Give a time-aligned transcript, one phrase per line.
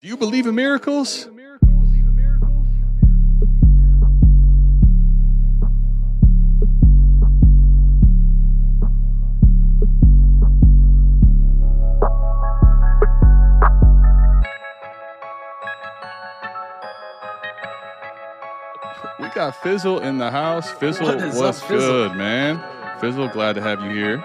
[0.00, 1.26] Do you believe in miracles?
[19.18, 20.70] We got Fizzle in the house.
[20.70, 22.08] Fizzle, What is what's up, Fizzle?
[22.08, 22.62] good, man?
[23.00, 24.24] Fizzle, glad to have you here.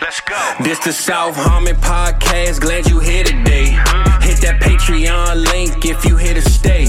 [0.00, 0.54] Let's go.
[0.62, 2.60] This the South Harmon podcast.
[2.60, 3.76] Glad you here today.
[4.82, 6.86] Patreon link if you here to stay.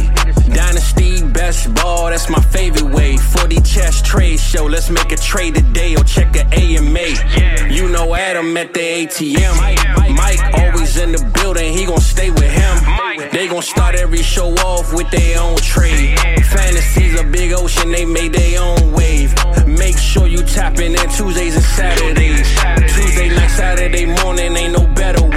[0.51, 3.17] Dynasty best ball, that's my favorite way.
[3.17, 4.65] 4D chess trade show.
[4.65, 7.71] Let's make a trade today or check a AMA.
[7.71, 10.15] You know Adam at the ATM.
[10.15, 11.71] Mike always in the building.
[11.71, 13.29] He gon' stay with him.
[13.31, 16.17] They gon' start every show off with their own trade.
[16.45, 17.91] Fantasies a big ocean.
[17.91, 19.35] They made their own wave.
[19.67, 22.49] Make sure you tapping in Tuesdays and Saturdays.
[22.95, 25.32] Tuesday night, Saturday morning, ain't no better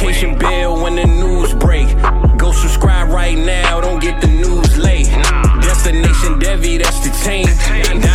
[0.00, 1.88] notification bell when the news break.
[2.38, 5.06] Go subscribe right now, don't get the news late.
[5.60, 8.09] Destination Devy, that's the team.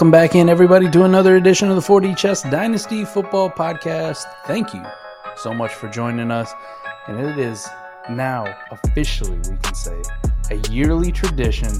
[0.00, 4.24] Welcome back in, everybody, to another edition of the 4D Chess Dynasty Football Podcast.
[4.46, 4.82] Thank you
[5.36, 6.54] so much for joining us.
[7.06, 7.68] And it is
[8.08, 10.00] now officially, we can say,
[10.50, 11.70] a yearly tradition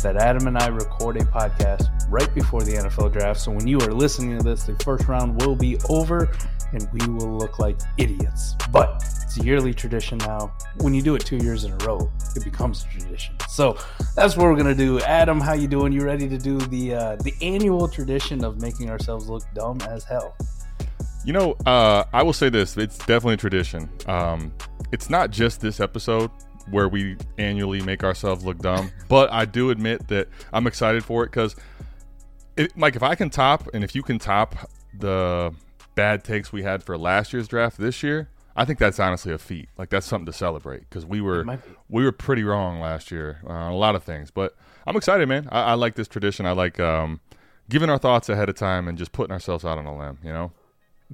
[0.00, 3.40] that Adam and I record a podcast right before the NFL draft.
[3.40, 6.32] So when you are listening to this, the first round will be over
[6.76, 8.54] and we will look like idiots.
[8.70, 10.52] But it's a yearly tradition now.
[10.76, 13.34] When you do it two years in a row, it becomes a tradition.
[13.48, 13.78] So
[14.14, 15.00] that's what we're gonna do.
[15.00, 15.92] Adam, how you doing?
[15.92, 20.04] You ready to do the uh, the annual tradition of making ourselves look dumb as
[20.04, 20.36] hell?
[21.24, 23.88] You know, uh, I will say this: it's definitely a tradition.
[24.06, 24.52] Um,
[24.92, 26.30] it's not just this episode
[26.70, 31.24] where we annually make ourselves look dumb, but I do admit that I'm excited for
[31.24, 31.56] it because,
[32.74, 34.54] Mike, if I can top and if you can top
[34.98, 35.54] the
[35.96, 39.38] bad takes we had for last year's draft this year, I think that's honestly a
[39.38, 39.68] feat.
[39.76, 41.56] Like that's something to celebrate because we were be.
[41.88, 44.30] we were pretty wrong last year uh, on a lot of things.
[44.30, 44.54] But
[44.86, 45.48] I'm excited, man.
[45.50, 46.46] I, I like this tradition.
[46.46, 47.20] I like um,
[47.68, 50.18] giving our thoughts ahead of time and just putting ourselves out on a limb.
[50.22, 50.52] You know.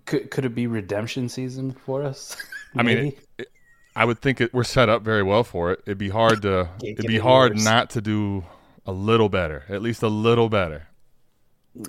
[0.06, 2.36] Could could it be redemption season for us?
[2.76, 3.48] I mean, it, it,
[3.94, 5.80] I would think it, we're set up very well for it.
[5.84, 7.64] It'd be hard to it'd be hard worse.
[7.64, 8.44] not to do
[8.86, 10.88] a little better, at least a little better.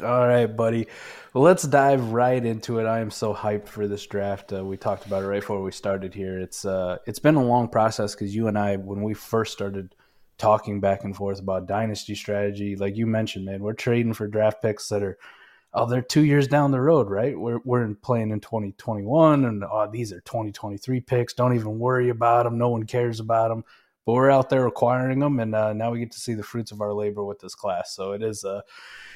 [0.01, 0.87] All right, buddy.
[1.33, 2.85] Well, let's dive right into it.
[2.85, 4.53] I am so hyped for this draft.
[4.53, 6.39] Uh, we talked about it right before we started here.
[6.39, 9.93] It's uh, it's been a long process because you and I, when we first started
[10.37, 14.61] talking back and forth about dynasty strategy, like you mentioned, man, we're trading for draft
[14.61, 15.17] picks that are
[15.73, 17.37] oh, they're two years down the road, right?
[17.37, 21.33] We're we're in playing in 2021, and oh, these are 2023 picks.
[21.33, 22.57] Don't even worry about them.
[22.57, 23.65] No one cares about them.
[24.05, 26.71] But we're out there acquiring them, and uh, now we get to see the fruits
[26.71, 27.95] of our labor with this class.
[27.95, 28.61] So it is uh,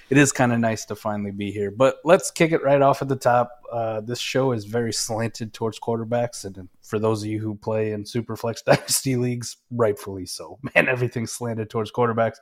[0.09, 1.71] it is kind of nice to finally be here.
[1.71, 3.51] But let's kick it right off at the top.
[3.71, 7.91] Uh, this show is very slanted towards quarterbacks, and for those of you who play
[7.91, 10.57] in Superflex Dynasty leagues, rightfully so.
[10.75, 12.37] Man, everything's slanted towards quarterbacks.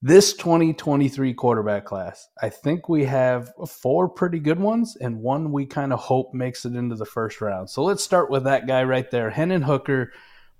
[0.00, 5.66] This 2023 quarterback class, I think we have four pretty good ones, and one we
[5.66, 7.68] kind of hope makes it into the first round.
[7.68, 10.12] So let's start with that guy right there, Hendon Hooker.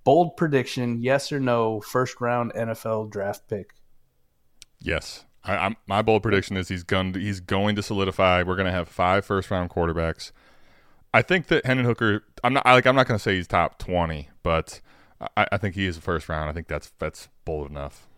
[0.08, 3.74] Bold prediction, yes or no, first round NFL draft pick.
[4.80, 8.42] Yes, I, I'm, my bold prediction is he's going to, he's going to solidify.
[8.42, 10.32] We're going to have five first round quarterbacks.
[11.12, 12.24] I think that Hendon Hooker.
[12.42, 14.80] I'm not I, like I'm not going to say he's top twenty, but
[15.36, 16.48] I, I think he is a first round.
[16.48, 18.08] I think that's that's bold enough.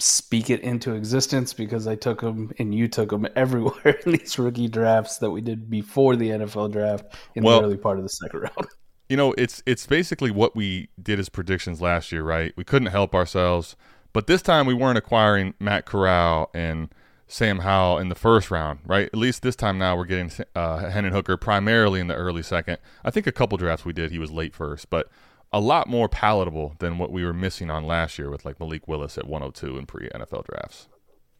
[0.00, 4.38] speak it into existence because I took them and you took them everywhere in these
[4.38, 8.04] rookie drafts that we did before the NFL draft in Well- the early part of
[8.04, 8.68] the second round.
[9.08, 12.52] You know, it's it's basically what we did as predictions last year, right?
[12.56, 13.76] We couldn't help ourselves,
[14.12, 16.90] but this time we weren't acquiring Matt Corral and
[17.26, 19.06] Sam Howell in the first round, right?
[19.06, 22.78] At least this time now we're getting uh, Hendon Hooker primarily in the early second.
[23.04, 25.10] I think a couple drafts we did he was late first, but
[25.52, 28.88] a lot more palatable than what we were missing on last year with like Malik
[28.88, 30.88] Willis at 102 in pre NFL drafts.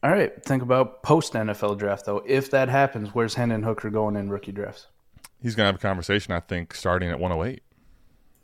[0.01, 2.23] All right, think about post NFL draft though.
[2.25, 4.87] If that happens, where's Hendon Hooker going in rookie drafts?
[5.41, 7.63] He's gonna have a conversation, I think, starting at 108.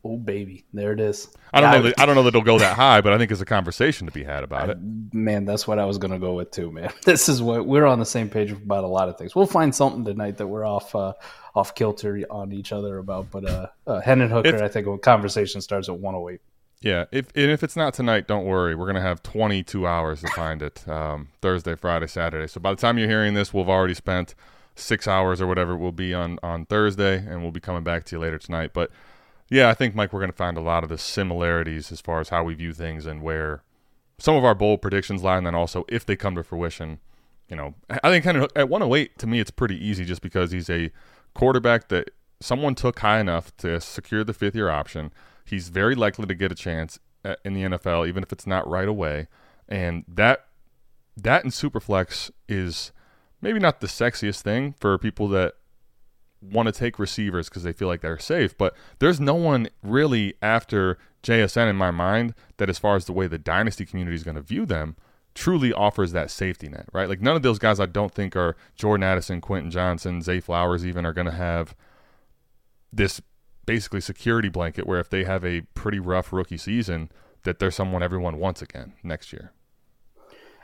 [0.07, 1.29] Oh baby, there it is.
[1.51, 1.81] I don't know.
[1.81, 4.05] That, I don't know that it'll go that high, but I think there's a conversation
[4.05, 4.77] to be had about it.
[4.79, 6.71] Man, that's what I was going to go with too.
[6.71, 9.35] Man, this is what we're on the same page about a lot of things.
[9.35, 11.13] We'll find something tonight that we're off uh,
[11.55, 13.31] off kilter on each other about.
[13.31, 16.39] But uh, uh Hendon Hooker, if, I think a conversation starts at 108.
[16.81, 18.75] Yeah, if and if it's not tonight, don't worry.
[18.75, 20.87] We're gonna have 22 hours to find it.
[20.87, 22.45] Um, Thursday, Friday, Saturday.
[22.45, 24.35] So by the time you're hearing this, we'll have already spent
[24.75, 28.15] six hours or whatever will be on on Thursday, and we'll be coming back to
[28.15, 28.71] you later tonight.
[28.73, 28.91] But
[29.49, 32.19] yeah, I think Mike, we're going to find a lot of the similarities as far
[32.19, 33.63] as how we view things and where
[34.17, 36.99] some of our bold predictions lie, and then also if they come to fruition.
[37.49, 40.51] You know, I think kind of at 108 to me, it's pretty easy just because
[40.51, 40.89] he's a
[41.35, 45.11] quarterback that someone took high enough to secure the fifth year option.
[45.45, 48.67] He's very likely to get a chance uh, in the NFL, even if it's not
[48.67, 49.27] right away.
[49.69, 50.47] And that
[51.15, 52.91] that in Superflex is
[53.45, 55.53] maybe not the sexiest thing for people that
[56.41, 58.57] want to take receivers because they feel like they're safe.
[58.57, 63.13] But there's no one really after JSN in my mind that, as far as the
[63.13, 64.95] way the dynasty community is going to view them,
[65.35, 67.07] truly offers that safety net, right?
[67.07, 70.83] Like none of those guys I don't think are Jordan Addison, Quentin Johnston, Zay Flowers
[70.83, 71.75] even are going to have
[72.91, 73.21] this
[73.67, 77.11] basically security blanket where if they have a pretty rough rookie season,
[77.43, 79.51] that there's someone everyone wants again next year.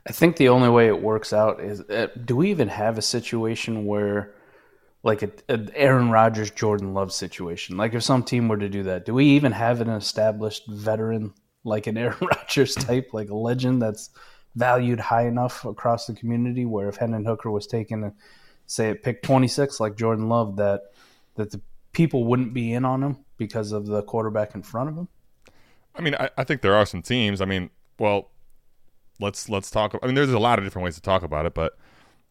[0.07, 3.01] I think the only way it works out is uh, do we even have a
[3.01, 4.33] situation where
[5.03, 7.77] like an Aaron Rodgers, Jordan Love situation.
[7.77, 11.33] Like if some team were to do that, do we even have an established veteran
[11.63, 14.09] like an Aaron Rodgers type, like a legend that's
[14.55, 18.13] valued high enough across the community where if Hendon Hooker was taken,
[18.67, 20.81] say at pick 26 like Jordan Love, that
[21.35, 21.61] that the
[21.93, 25.07] people wouldn't be in on him because of the quarterback in front of him?
[25.95, 27.41] I mean, I, I think there are some teams.
[27.41, 27.69] I mean,
[27.99, 28.30] well,
[29.21, 29.97] let's let's talk.
[30.01, 31.77] I mean, there's a lot of different ways to talk about it, but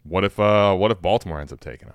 [0.03, 1.95] what if uh, what if Baltimore ends up taking him?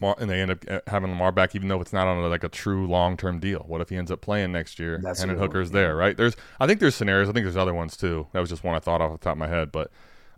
[0.00, 2.28] Lamar, and they end up uh, having Lamar back, even though it's not on a,
[2.28, 3.64] like a true long term deal.
[3.66, 5.00] What if he ends up playing next year?
[5.02, 6.16] That's and Hooker's there, right?
[6.16, 7.28] There's, I think there's scenarios.
[7.28, 8.26] I think there's other ones too.
[8.32, 9.90] That was just one I thought off the top of my head, but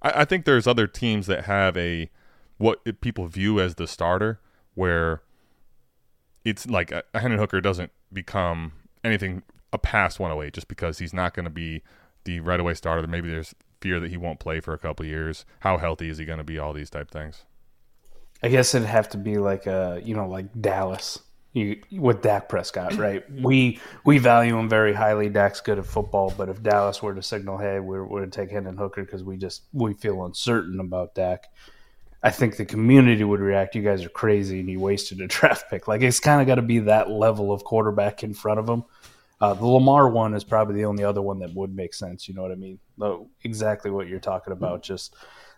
[0.02, 2.10] I, I think there's other teams that have a
[2.58, 4.40] what people view as the starter,
[4.74, 5.22] where
[6.44, 8.72] it's like a, a Hendon Hooker doesn't become
[9.04, 9.42] anything
[9.72, 11.82] a past 108 just because he's not going to be
[12.24, 13.06] the right away starter.
[13.06, 15.44] Maybe there's fear that he won't play for a couple years.
[15.60, 16.58] How healthy is he going to be?
[16.58, 17.44] All these type things.
[18.42, 21.20] I guess it'd have to be like a you know like Dallas
[21.52, 23.24] you, with Dak Prescott, right?
[23.30, 25.28] we we value him very highly.
[25.28, 28.40] Dak's good at football, but if Dallas were to signal, "Hey, we're we're going to
[28.40, 31.44] take Hendon Hooker because we just we feel uncertain about Dak,"
[32.22, 33.74] I think the community would react.
[33.74, 35.88] You guys are crazy, and you wasted a draft pick.
[35.88, 38.84] Like it's kind of got to be that level of quarterback in front of him.
[39.42, 42.28] Uh, the Lamar one is probably the only other one that would make sense.
[42.28, 42.78] You know what I mean?
[42.96, 45.16] Though exactly what you're talking about, just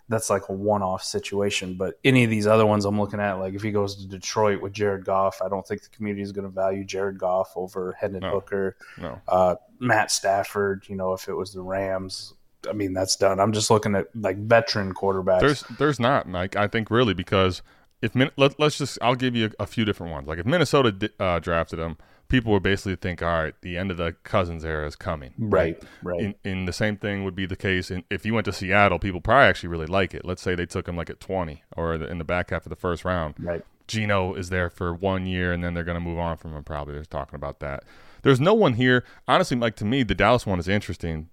[0.09, 1.75] that's like a one-off situation.
[1.75, 4.63] But any of these other ones I'm looking at, like if he goes to Detroit
[4.63, 7.95] with Jared Goff, I don't think the community is going to value Jared Goff over
[8.01, 8.31] Hendon no.
[8.31, 9.21] Hooker, no.
[9.29, 10.87] Uh, Matt Stafford.
[10.89, 12.33] You know, if it was the Rams,
[12.67, 13.39] I mean that's done.
[13.39, 15.41] I'm just looking at like veteran quarterbacks.
[15.41, 16.57] There's there's not, Mike.
[16.57, 17.61] I think really because
[18.01, 20.27] if let, us just I'll give you a, a, few different ones.
[20.27, 21.99] Like if Minnesota uh, drafted him
[22.35, 25.35] people would basically think, all right, the end of the Cousins era is coming.
[25.39, 26.21] Right, right.
[26.21, 28.99] In, in the same thing would be the case in, if you went to Seattle,
[28.99, 30.25] people probably actually really like it.
[30.25, 32.77] Let's say they took him like at 20 or in the back half of the
[32.77, 33.37] first round.
[33.39, 33.65] Right.
[33.87, 36.65] Geno is there for one year and then they're going to move on from him
[36.65, 36.95] probably.
[36.95, 37.85] They're talking about that.
[38.23, 39.05] There's no one here.
[39.29, 41.29] Honestly, like to me, the Dallas one is interesting.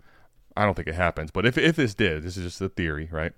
[0.55, 3.09] I don't think it happens, but if, if this did, this is just a theory,
[3.11, 3.31] right?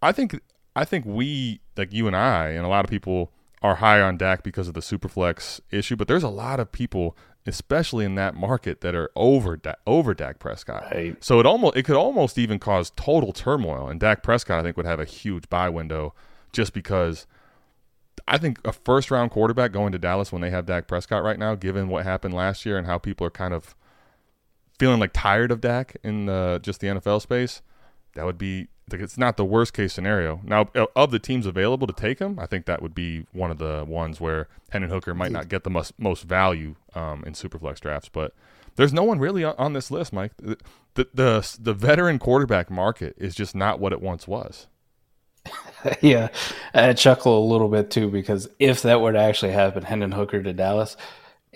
[0.00, 0.38] I think
[0.76, 4.16] I think we, like you and I, and a lot of people– are high on
[4.16, 7.16] Dak because of the superflex issue, but there's a lot of people,
[7.46, 10.84] especially in that market, that are over over Dak Prescott.
[10.92, 11.22] Right.
[11.22, 14.76] So it almost it could almost even cause total turmoil, and Dak Prescott I think
[14.76, 16.14] would have a huge buy window
[16.52, 17.26] just because.
[18.28, 21.38] I think a first round quarterback going to Dallas when they have Dak Prescott right
[21.38, 23.74] now, given what happened last year and how people are kind of
[24.78, 27.62] feeling like tired of Dak in the, just the NFL space,
[28.14, 30.40] that would be like it's not the worst case scenario.
[30.44, 33.58] Now, of the teams available to take him, I think that would be one of
[33.58, 37.80] the ones where Hendon Hooker might not get the most, most value um, in superflex
[37.80, 38.08] drafts.
[38.08, 38.34] But
[38.76, 40.32] there's no one really on, this list, Mike.
[40.38, 40.58] The,
[40.94, 44.66] the, the the veteran quarterback market is just not what it once was.
[46.00, 46.28] yeah,
[46.74, 50.42] I chuckle a little bit too because if that were to actually happen, Hendon Hooker
[50.42, 50.96] to Dallas,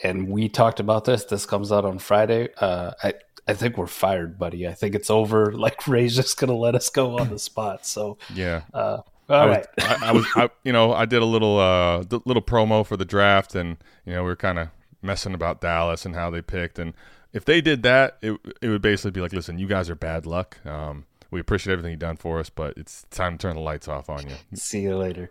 [0.02, 1.24] and we talked about this.
[1.24, 2.48] This comes out on Friday.
[2.58, 3.14] Uh, I
[3.48, 4.66] I think we're fired, buddy.
[4.66, 5.52] I think it's over.
[5.56, 7.86] Like Ray's just gonna let us go on the spot.
[7.86, 8.62] So yeah.
[8.72, 8.98] Uh,
[9.28, 9.66] all I right.
[9.76, 12.96] was, I, I, was, I, you know, I did a little, uh, little promo for
[12.96, 14.68] the draft, and you know, we were kind of
[15.02, 16.78] messing about Dallas and how they picked.
[16.78, 16.94] And
[17.32, 20.26] if they did that, it it would basically be like, listen, you guys are bad
[20.26, 20.64] luck.
[20.66, 23.88] Um, we appreciate everything you've done for us, but it's time to turn the lights
[23.88, 24.34] off on you.
[24.54, 25.30] See you later.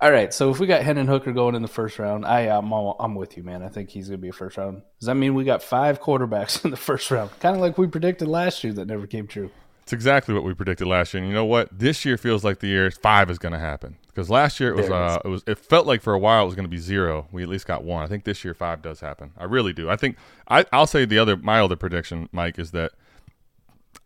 [0.00, 0.32] All right.
[0.32, 3.14] So if we got Hendon Hooker going in the first round, I I'm all, I'm
[3.14, 3.62] with you, man.
[3.62, 4.82] I think he's going to be a first round.
[5.00, 7.30] Does that mean we got five quarterbacks in the first round?
[7.40, 9.50] Kind of like we predicted last year that never came true.
[9.82, 11.22] It's exactly what we predicted last year.
[11.22, 11.68] And you know what?
[11.76, 14.76] This year feels like the year five is going to happen because last year it
[14.76, 16.78] was uh, it was it felt like for a while it was going to be
[16.78, 17.28] zero.
[17.30, 18.02] We at least got one.
[18.02, 19.32] I think this year five does happen.
[19.38, 19.88] I really do.
[19.88, 20.16] I think
[20.48, 22.92] I I'll say the other my other prediction, Mike, is that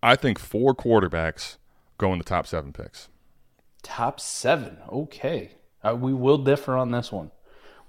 [0.02, 1.56] I think four quarterbacks
[1.98, 3.08] go in the top seven picks.
[3.82, 4.78] Top seven.
[4.90, 5.52] Okay.
[5.82, 7.30] Uh, we will differ on this one.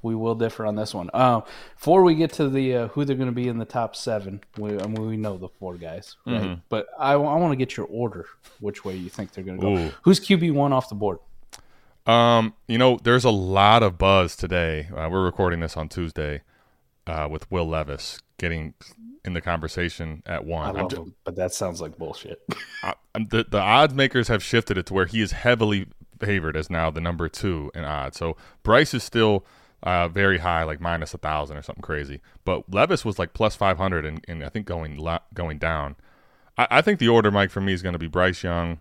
[0.04, 1.12] We will differ on this one.
[1.14, 1.42] Uh,
[1.76, 4.42] before we get to the uh, who they're going to be in the top seven,
[4.58, 6.42] we, I mean, we know the four guys, right?
[6.42, 6.62] Mm-hmm.
[6.70, 8.26] But I, I want to get your order.
[8.60, 9.78] Which way you think they're going to go?
[9.78, 9.92] Ooh.
[10.02, 11.20] Who's QB one off the board?
[12.08, 14.90] Um, you know, there's a lot of buzz today.
[14.96, 16.42] Uh, we're recording this on Tuesday
[17.08, 18.74] uh, with Will Levis getting
[19.24, 20.76] in the conversation at one.
[20.76, 22.42] I love him, but that sounds like bullshit.
[22.84, 25.88] I, the the odds makers have shifted it to where he is heavily
[26.20, 28.18] favored as now the number two in odds.
[28.18, 29.46] So Bryce is still
[29.84, 32.22] uh, very high, like minus a thousand or something crazy.
[32.46, 35.96] But Levis was like plus five hundred, and, and I think going la- going down.
[36.58, 38.80] I, I, think the order, Mike, for me is going to be Bryce Young.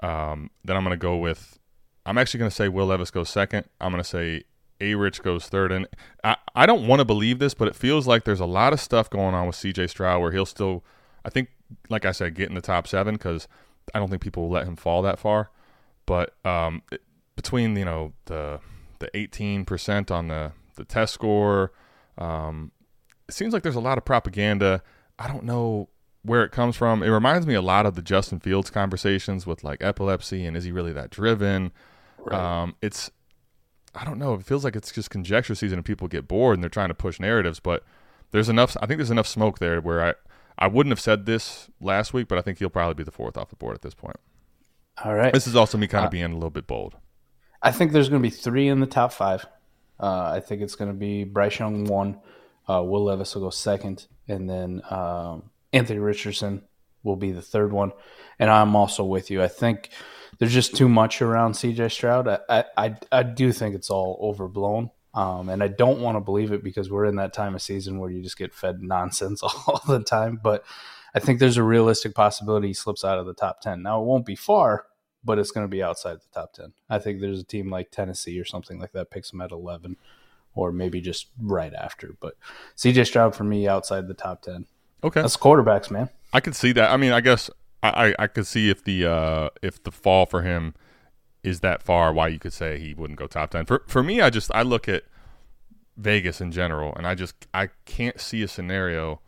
[0.00, 1.58] Um, then I'm going to go with.
[2.06, 3.66] I'm actually going to say Will Levis goes second.
[3.80, 4.44] I'm going to say
[4.92, 4.94] A.
[4.94, 5.86] Rich goes third, and
[6.22, 8.80] I, I don't want to believe this, but it feels like there's a lot of
[8.80, 9.88] stuff going on with C.J.
[9.88, 10.84] Stroud where he'll still,
[11.24, 11.48] I think,
[11.88, 13.48] like I said, get in the top seven because
[13.94, 15.50] I don't think people will let him fall that far.
[16.06, 17.02] But um, it,
[17.36, 18.60] between you know the
[18.98, 21.72] the 18% on the, the test score.
[22.18, 22.72] Um,
[23.28, 24.82] it seems like there's a lot of propaganda.
[25.18, 25.88] I don't know
[26.22, 27.02] where it comes from.
[27.02, 30.64] It reminds me a lot of the Justin Fields conversations with like epilepsy and is
[30.64, 31.72] he really that driven?
[32.18, 32.62] Right.
[32.62, 33.10] Um, it's,
[33.94, 34.34] I don't know.
[34.34, 36.94] It feels like it's just conjecture season and people get bored and they're trying to
[36.94, 37.84] push narratives, but
[38.30, 40.14] there's enough, I think there's enough smoke there where I,
[40.58, 43.36] I wouldn't have said this last week, but I think he'll probably be the fourth
[43.36, 44.16] off the board at this point.
[45.04, 45.32] All right.
[45.32, 46.96] This is also me kind of uh, being a little bit bold.
[47.62, 49.46] I think there's going to be three in the top five.
[49.98, 52.20] Uh, I think it's going to be Bryce Young one,
[52.68, 56.62] uh, Will Levis will go second, and then um, Anthony Richardson
[57.02, 57.92] will be the third one.
[58.38, 59.42] And I'm also with you.
[59.42, 59.90] I think
[60.38, 62.28] there's just too much around CJ Stroud.
[62.28, 64.90] I I, I do think it's all overblown.
[65.14, 67.98] Um, and I don't want to believe it because we're in that time of season
[67.98, 70.40] where you just get fed nonsense all the time.
[70.42, 70.64] But
[71.14, 73.82] I think there's a realistic possibility he slips out of the top 10.
[73.82, 74.86] Now, it won't be far,
[75.22, 76.72] but it's going to be outside the top 10.
[76.90, 79.96] I think there's a team like Tennessee or something like that picks him at 11
[80.54, 82.16] or maybe just right after.
[82.18, 82.34] But
[82.76, 84.66] CJ Stroud for me outside the top 10.
[85.04, 85.22] Okay.
[85.22, 86.08] That's quarterbacks, man.
[86.32, 86.90] I could see that.
[86.90, 87.50] I mean, I guess
[87.84, 90.74] I, I, I could see if the uh, if the fall for him
[91.42, 93.66] is that far, why you could say he wouldn't go top 10.
[93.66, 95.04] For for me, I just I look at
[95.96, 99.20] Vegas in general and I just I can't see a scenario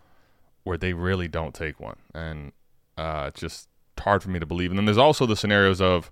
[0.64, 1.98] where they really don't take one.
[2.14, 2.52] And
[2.96, 3.68] uh, just
[4.00, 4.70] hard for me to believe.
[4.70, 6.10] And then there's also the scenarios of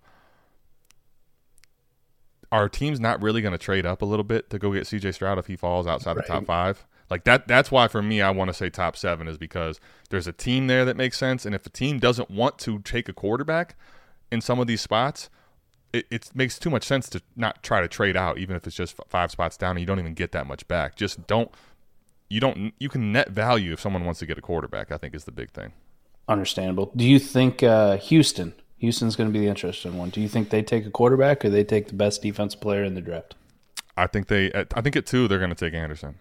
[2.53, 5.15] our team's not really going to trade up a little bit to go get CJ
[5.15, 6.27] Stroud if he falls outside right.
[6.27, 6.87] the top five.
[7.11, 7.46] Like that.
[7.46, 9.78] That's why for me, I want to say top seven is because
[10.11, 11.44] there's a team there that makes sense.
[11.44, 13.76] And if a team doesn't want to take a quarterback
[14.32, 15.28] in some of these spots,
[15.92, 18.76] it, it makes too much sense to not try to trade out, even if it's
[18.76, 20.96] just five spots down and you don't even get that much back.
[20.96, 21.50] Just don't.
[22.28, 22.73] You don't.
[22.78, 24.90] You can net value if someone wants to get a quarterback.
[24.90, 25.73] I think is the big thing.
[26.26, 26.90] Understandable.
[26.96, 28.54] Do you think uh, Houston?
[28.78, 30.11] Houston's going to be the interesting one.
[30.11, 32.94] Do you think they take a quarterback or they take the best defensive player in
[32.94, 33.34] the draft?
[33.96, 34.50] I think they.
[34.52, 36.16] I think at two they're going to take Anderson.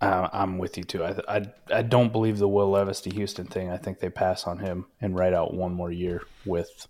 [0.00, 1.04] Uh, I'm with you too.
[1.04, 3.70] I, I I don't believe the Will Levis to Houston thing.
[3.70, 6.86] I think they pass on him and write out one more year with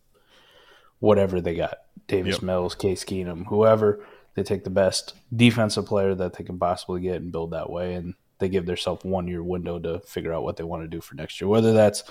[0.99, 1.79] whatever they got.
[2.09, 2.43] Davis yep.
[2.43, 4.05] Mills, Case Keenum, whoever.
[4.35, 7.95] They take the best defensive player that they can possibly get and build that way.
[7.95, 11.01] And they give themselves one year window to figure out what they want to do
[11.01, 11.49] for next year.
[11.49, 12.05] Whether that's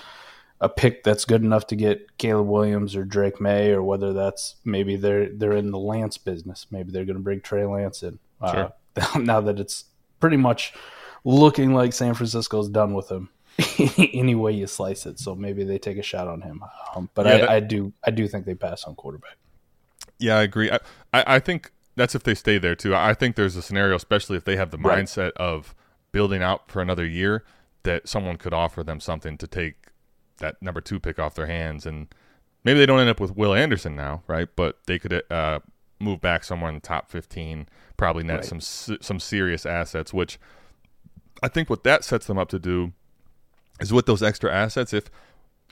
[0.60, 4.56] a pick that's good enough to get Caleb Williams or Drake Maye, or whether that's
[4.64, 6.66] maybe they're they're in the Lance business.
[6.70, 8.18] Maybe they're going to bring Trey Lance in.
[8.40, 8.72] Uh, sure.
[8.96, 9.84] Uh, now that it's
[10.20, 10.72] pretty much
[11.24, 13.28] looking like San Francisco's done with him,
[13.98, 15.18] any way you slice it.
[15.18, 16.62] So maybe they take a shot on him.
[16.94, 19.36] Um, but yeah, I, that, I, do I do think they pass on quarterback.
[20.18, 20.70] Yeah, I agree.
[20.70, 20.78] I,
[21.12, 22.94] I, I think that's if they stay there too.
[22.94, 25.04] I think there's a scenario, especially if they have the right.
[25.04, 25.74] mindset of
[26.12, 27.44] building out for another year
[27.82, 29.74] that someone could offer them something to take
[30.38, 32.08] that number two pick off their hands and
[32.66, 34.48] maybe they don't end up with Will Anderson now, right?
[34.54, 35.60] But they could uh,
[35.98, 38.62] move back somewhere in the top 15, probably net right.
[38.62, 40.38] some some serious assets, which
[41.42, 42.92] I think what that sets them up to do
[43.80, 45.10] is with those extra assets if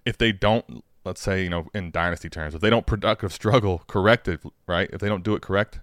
[0.04, 3.82] if they don't let's say, you know, in dynasty terms, if they don't productive struggle
[3.86, 4.88] corrected, right?
[4.92, 5.80] If they don't do it correct,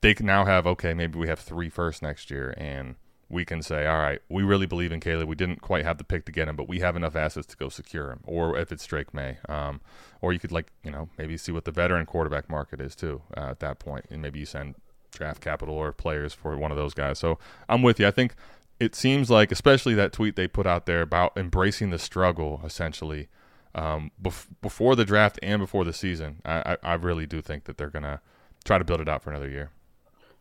[0.00, 2.96] they can now have okay, maybe we have three first next year, and
[3.34, 5.28] we can say, all right, we really believe in Caleb.
[5.28, 7.56] We didn't quite have the pick to get him, but we have enough assets to
[7.56, 8.20] go secure him.
[8.24, 9.80] Or if it's Drake Maye, um,
[10.22, 13.22] or you could like you know maybe see what the veteran quarterback market is too
[13.36, 14.76] uh, at that point, and maybe you send
[15.10, 17.18] draft capital or players for one of those guys.
[17.18, 17.38] So
[17.68, 18.06] I'm with you.
[18.06, 18.34] I think
[18.80, 23.28] it seems like, especially that tweet they put out there about embracing the struggle, essentially
[23.74, 26.40] um, bef- before the draft and before the season.
[26.44, 28.20] I, I, I really do think that they're gonna
[28.64, 29.70] try to build it out for another year.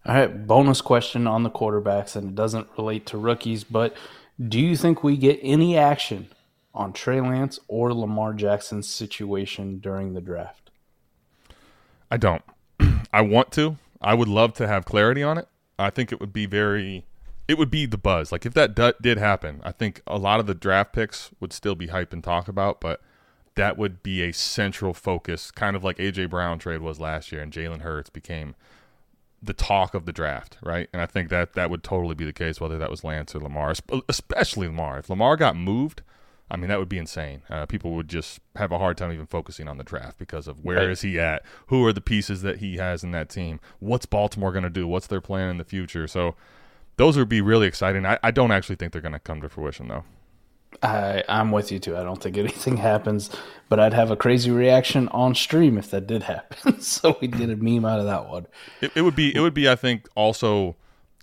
[0.06, 3.96] All right, bonus question on the quarterbacks, and it doesn't relate to rookies, but
[4.50, 6.28] do you think we get any action
[6.74, 10.72] on Trey Lance or Lamar Jackson's situation during the draft?
[12.12, 12.44] I don't.
[13.14, 13.78] I want to.
[14.02, 15.48] I would love to have clarity on it.
[15.80, 17.06] I think it would be very
[17.48, 18.32] it would be the buzz.
[18.32, 21.54] Like if that d- did happen, I think a lot of the draft picks would
[21.54, 23.02] still be hype and talk about, but
[23.56, 27.42] that would be a central focus, kind of like AJ Brown trade was last year,
[27.42, 28.56] and Jalen Hurts became
[29.44, 30.88] the talk of the draft, right?
[30.94, 33.40] And I think that that would totally be the case, whether that was Lance or
[33.40, 33.74] Lamar,
[34.08, 35.00] especially Lamar.
[35.00, 36.02] If Lamar got moved,
[36.50, 37.42] I mean, that would be insane.
[37.50, 40.64] Uh, people would just have a hard time even focusing on the draft because of
[40.64, 40.90] where right.
[40.90, 41.44] is he at?
[41.68, 43.60] Who are the pieces that he has in that team?
[43.80, 44.88] What's Baltimore going to do?
[44.88, 46.08] What's their plan in the future?
[46.08, 46.36] So
[46.98, 48.06] those would be really exciting.
[48.06, 50.06] I, I don't actually think they're going to come to fruition, though.
[50.82, 51.98] I, I'm with you too.
[51.98, 53.30] I don't think anything happens,
[53.70, 56.82] but I'd have a crazy reaction on stream if that did happen.
[56.82, 58.48] so we did a meme out of that one.
[58.82, 60.75] It, it would be, it would be, I think, also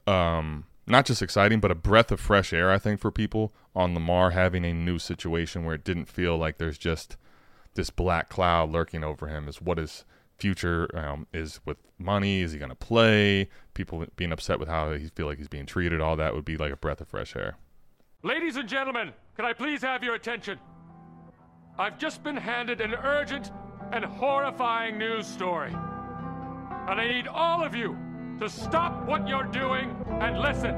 [0.06, 2.70] um, not just exciting, but a breath of fresh air.
[2.70, 6.58] I think for people on Lamar having a new situation where it didn't feel like
[6.58, 7.16] there's just
[7.74, 9.48] this black cloud lurking over him.
[9.48, 10.04] Is what his
[10.38, 12.40] future um, is with money.
[12.40, 13.48] Is he going to play?
[13.74, 16.00] People being upset with how he feel like he's being treated.
[16.00, 17.56] All that would be like a breath of fresh air.
[18.22, 20.58] Ladies and gentlemen, can I please have your attention?
[21.78, 23.50] I've just been handed an urgent
[23.92, 25.70] and horrifying news story.
[25.70, 27.96] And I need all of you
[28.38, 30.74] to stop what you're doing and listen.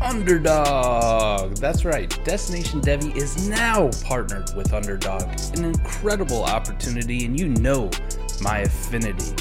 [0.00, 1.56] Underdog.
[1.56, 2.08] That's right.
[2.24, 5.24] Destination Devy is now partnered with Underdog.
[5.58, 7.90] An incredible opportunity, and you know
[8.40, 9.34] my affinity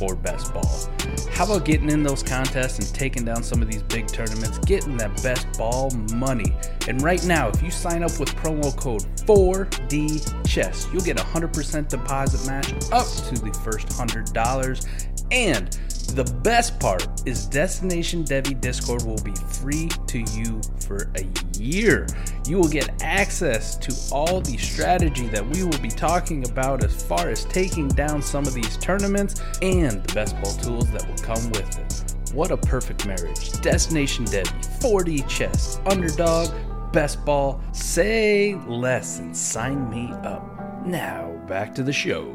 [0.00, 0.88] for best ball.
[1.30, 4.96] How about getting in those contests and taking down some of these big tournaments, getting
[4.96, 6.56] that best ball money?
[6.88, 11.88] And right now, if you sign up with promo code 4DChess, you'll get a 100%
[11.88, 14.86] deposit match up to the first $100.
[15.30, 15.70] And
[16.16, 21.49] the best part is Destination Devy Discord will be free to you for a year.
[21.60, 22.06] You
[22.48, 27.28] will get access to all the strategy that we will be talking about as far
[27.28, 31.50] as taking down some of these tournaments and the best ball tools that will come
[31.50, 32.34] with it.
[32.34, 33.52] What a perfect marriage.
[33.60, 36.48] Destination Devy, 4D chess, underdog,
[36.92, 40.86] best ball, say less and sign me up.
[40.86, 42.32] Now, back to the show.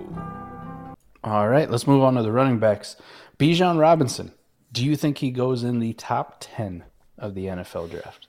[1.24, 2.96] All right, let's move on to the running backs.
[3.40, 4.34] Bijan Robinson,
[4.72, 6.84] do you think he goes in the top 10
[7.18, 8.28] of the NFL draft?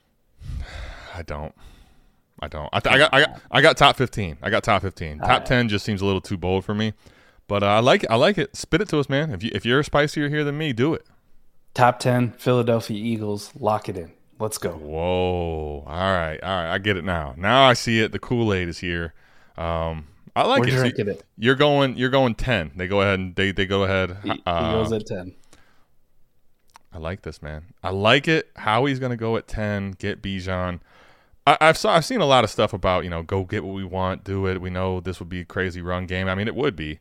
[1.17, 1.55] I don't.
[2.41, 2.69] I don't.
[2.75, 3.41] I, th- I, got, I got.
[3.51, 4.37] I got top fifteen.
[4.43, 5.19] I got top fifteen.
[5.19, 5.47] Top right.
[5.47, 6.93] ten just seems a little too bold for me,
[7.49, 8.11] but uh, I like it.
[8.11, 8.55] I like it.
[8.55, 9.31] Spit it to us, man.
[9.33, 11.07] If you if you're spicier here than me, do it.
[11.73, 13.51] Top ten, Philadelphia Eagles.
[13.59, 14.13] Lock it in.
[14.39, 14.73] Let's go.
[14.73, 15.85] Whoa!
[15.87, 16.75] All right, all right.
[16.75, 17.35] I get it now.
[17.39, 18.13] Now I see it.
[18.13, 19.15] The Kool Aid is here.
[19.57, 20.79] Um, I like We're it.
[20.79, 21.25] Drinking it.
[21.39, 21.97] You're going.
[21.97, 22.73] You're going ten.
[22.77, 24.19] They go ahead and they they go ahead.
[24.23, 25.35] He, uh, goes at ten.
[26.93, 27.65] I like this man.
[27.83, 28.51] I like it.
[28.57, 29.93] How he's going to go at ten.
[29.93, 30.81] Get Bijan.
[31.47, 33.75] I, have saw I've seen a lot of stuff about you know go get what
[33.75, 34.61] we want, do it.
[34.61, 36.29] We know this would be a crazy run game.
[36.29, 36.99] I mean, it would be.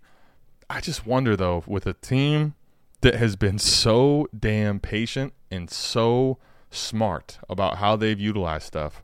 [0.70, 2.56] I just wonder though, with a team
[3.02, 6.38] that has been so damn patient and so
[6.72, 9.04] smart about how they've utilized stuff,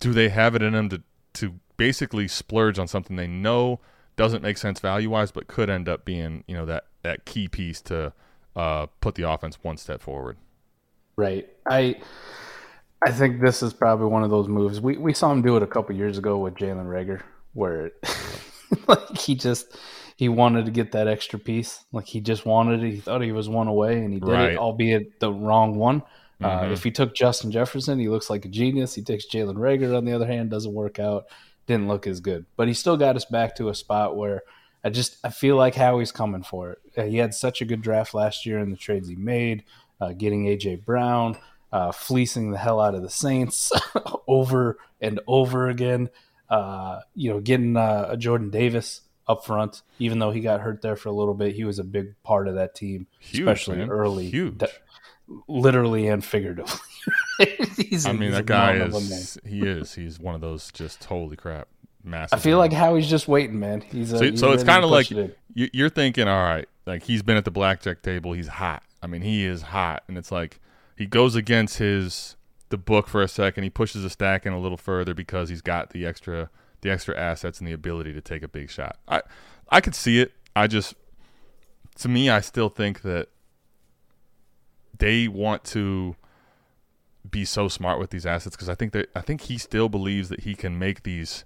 [0.00, 1.02] do they have it in them to
[1.34, 3.80] to basically splurge on something they know
[4.16, 7.48] doesn't make sense value wise, but could end up being you know that that key
[7.48, 8.12] piece to
[8.56, 10.36] uh, put the offense one step forward.
[11.16, 11.48] Right.
[11.66, 11.96] I
[13.04, 14.80] I think this is probably one of those moves.
[14.80, 17.22] We we saw him do it a couple years ago with Jalen Reagor,
[17.54, 17.92] where
[18.86, 19.76] like he just
[20.16, 21.84] he wanted to get that extra piece.
[21.92, 22.90] Like he just wanted it.
[22.92, 24.52] He thought he was one away, and he did right.
[24.52, 26.02] it, albeit the wrong one.
[26.40, 26.70] Uh, mm-hmm.
[26.70, 28.94] Uh, if he took Justin Jefferson, he looks like a genius.
[28.94, 31.26] He takes Jalen Reagor, on the other hand, doesn't work out
[31.66, 32.46] didn't look as good.
[32.56, 34.42] But he still got us back to a spot where
[34.84, 37.08] I just I feel like Howie's coming for it.
[37.10, 39.64] He had such a good draft last year in the trades he made,
[40.00, 41.36] uh, getting AJ Brown,
[41.72, 43.72] uh, fleecing the hell out of the Saints
[44.28, 46.10] over and over again.
[46.48, 50.82] Uh, you know, getting uh, a Jordan Davis up front, even though he got hurt
[50.82, 53.78] there for a little bit, he was a big part of that team, Huge, especially
[53.78, 53.90] man.
[53.90, 54.28] early.
[54.28, 54.60] Huge.
[55.48, 56.78] literally and figuratively.
[57.40, 61.68] I mean, that guy is he is he's one of those just holy crap
[62.04, 62.38] massive.
[62.38, 63.80] I feel like Howie's just waiting, man.
[63.80, 65.10] He's a, so, he's so it's kind of like
[65.54, 68.82] you're thinking, all right, like he's been at the blackjack table, he's hot.
[69.02, 70.60] I mean, he is hot, and it's like
[70.96, 72.36] he goes against his
[72.68, 73.64] the book for a second.
[73.64, 76.50] He pushes the stack in a little further because he's got the extra
[76.80, 78.98] the extra assets and the ability to take a big shot.
[79.06, 79.22] I
[79.68, 80.32] I could see it.
[80.56, 80.94] I just
[81.96, 83.28] to me, I still think that
[84.98, 86.16] they want to
[87.30, 90.28] be so smart with these assets because I think that I think he still believes
[90.30, 91.44] that he can make these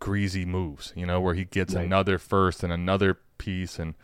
[0.00, 0.92] greasy moves.
[0.96, 1.84] You know, where he gets right.
[1.84, 3.94] another first and another piece, and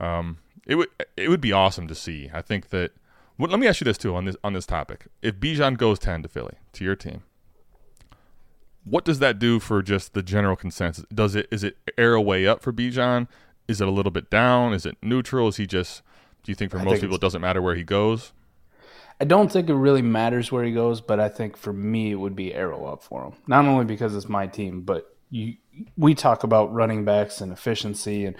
[0.00, 2.30] um, it would it would be awesome to see.
[2.32, 2.92] I think that.
[3.38, 5.06] Well, let me ask you this too on this on this topic.
[5.22, 7.22] If Bijan goes ten to Philly to your team,
[8.84, 11.04] what does that do for just the general consensus?
[11.12, 13.28] Does it is it arrow way up for Bijan?
[13.68, 14.72] Is it a little bit down?
[14.72, 15.48] Is it neutral?
[15.48, 16.02] Is he just?
[16.44, 18.32] Do you think for I most think people it doesn't matter where he goes?
[19.20, 22.16] I don't think it really matters where he goes, but I think for me it
[22.16, 23.32] would be arrow up for him.
[23.46, 25.56] Not only because it's my team, but you
[25.96, 28.36] we talk about running backs and efficiency and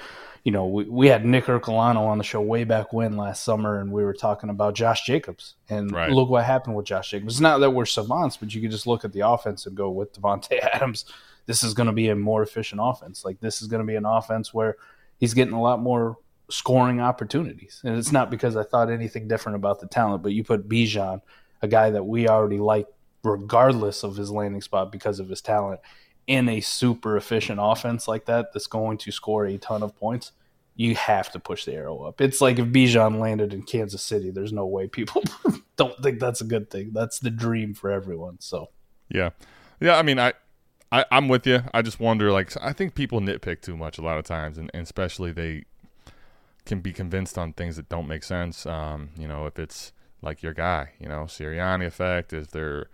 [0.47, 3.81] you know, we, we had Nick Ercolano on the show way back when last summer,
[3.81, 5.55] and we were talking about Josh Jacobs.
[5.69, 6.09] And right.
[6.09, 7.35] look what happened with Josh Jacobs.
[7.35, 9.91] It's not that we're savants, but you could just look at the offense and go
[9.91, 11.05] with Davante Adams.
[11.47, 13.25] This is going to be a more efficient offense.
[13.25, 14.77] Like this is going to be an offense where
[15.19, 16.17] he's getting a lot more
[16.49, 17.81] scoring opportunities.
[17.85, 21.23] And it's not because I thought anything different about the talent, but you put Bijan,
[21.61, 22.87] a guy that we already like,
[23.25, 25.81] regardless of his landing spot because of his talent,
[26.27, 30.33] in a super efficient offense like that that's going to score a ton of points,
[30.75, 32.21] you have to push the arrow up.
[32.21, 35.23] It's like if Bijan landed in Kansas City, there's no way people
[35.77, 36.91] don't think that's a good thing.
[36.93, 38.37] That's the dream for everyone.
[38.41, 38.71] So,
[39.09, 39.31] yeah,
[39.81, 39.97] yeah.
[39.97, 40.35] I mean, I,
[40.93, 41.63] I am with you.
[41.73, 44.71] I just wonder, like, I think people nitpick too much a lot of times, and,
[44.75, 45.65] and especially they
[46.67, 48.67] can be convinced on things that don't make sense.
[48.67, 52.89] Um, you know, if it's like your guy, you know, Sirianni effect, is there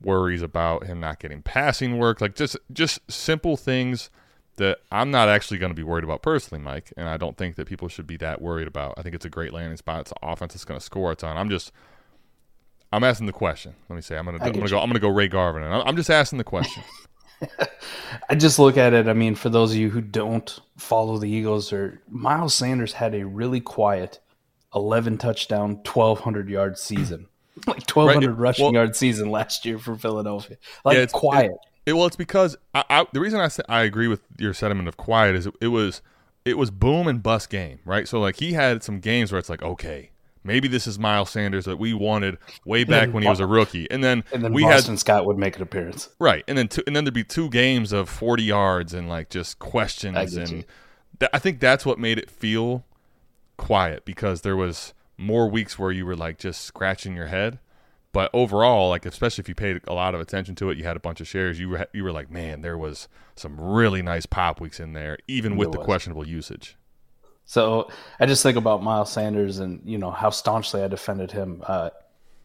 [0.00, 4.10] worries about him not getting passing work, like just just simple things
[4.56, 7.56] that I'm not actually going to be worried about personally, Mike, and I don't think
[7.56, 8.94] that people should be that worried about.
[8.96, 10.00] I think it's a great landing spot.
[10.00, 11.36] It's an offense that's going to score a ton.
[11.36, 11.72] I'm just
[12.92, 13.74] I'm asking the question.
[13.88, 15.28] Let me say I'm going to I'm going to go I'm going to go Ray
[15.28, 16.82] Garvin, and I'm just asking the question.
[18.30, 19.06] I just look at it.
[19.08, 23.14] I mean, for those of you who don't follow the Eagles, or Miles Sanders had
[23.14, 24.18] a really quiet
[24.74, 27.28] 11 touchdown, 1200 yard season
[27.66, 28.38] like 1200 right.
[28.38, 30.56] rushing well, yard season last year for Philadelphia.
[30.84, 31.52] Like yeah, it's quiet.
[31.52, 34.88] It, it, well, it's because I, I, the reason I I agree with your sentiment
[34.88, 36.02] of quiet is it, it was
[36.44, 38.08] it was boom and bust game, right?
[38.08, 40.10] So like he had some games where it's like, okay,
[40.44, 43.90] maybe this is Miles Sanders that we wanted way back when he was a rookie,
[43.90, 46.44] and then, and then we Boston had Scott would make an appearance, right?
[46.48, 49.58] And then two, and then there'd be two games of forty yards and like just
[49.58, 50.64] questions, and
[51.20, 52.84] th- I think that's what made it feel
[53.56, 57.58] quiet because there was more weeks where you were like just scratching your head.
[58.12, 60.96] But overall, like especially if you paid a lot of attention to it, you had
[60.96, 61.60] a bunch of shares.
[61.60, 65.18] You were you were like, man, there was some really nice pop weeks in there,
[65.28, 66.76] even with the questionable usage.
[67.44, 71.62] So I just think about Miles Sanders and you know how staunchly I defended him.
[71.66, 71.90] Uh,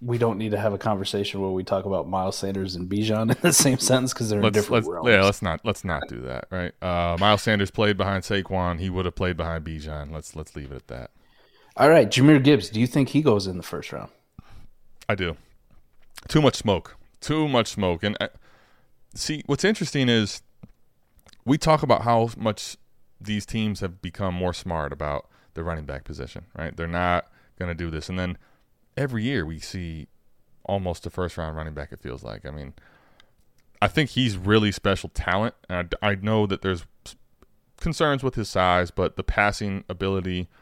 [0.02, 3.32] we don't need to have a conversation where we talk about Miles Sanders and Bijan
[3.36, 6.04] in the same sentence because they're let's, in different let's, Yeah, let's not let's not
[6.10, 6.74] do that, right?
[6.82, 8.80] Uh, Miles Sanders played behind Saquon.
[8.80, 10.12] He would have played behind Bijan.
[10.12, 11.12] Let's let's leave it at that.
[11.76, 12.70] All right, Jahmyr Gibbs.
[12.70, 14.12] Do you think he goes in the first round?
[15.10, 15.38] I do.
[16.28, 16.98] Too much smoke.
[17.20, 18.04] Too much smoke.
[18.04, 18.28] And uh,
[19.16, 20.44] see, what's interesting is
[21.46, 22.78] we talk about how much
[23.20, 26.78] these teams have become more smart about the running back position, right?
[26.78, 28.08] They're not going to do this.
[28.08, 28.38] And then
[28.96, 30.08] every year we see
[30.66, 32.46] almost a first round running back, it feels like.
[32.46, 32.74] I mean,
[33.82, 35.56] I think he's really special talent.
[35.72, 36.86] I, I know that there's
[37.80, 40.50] concerns with his size, but the passing ability–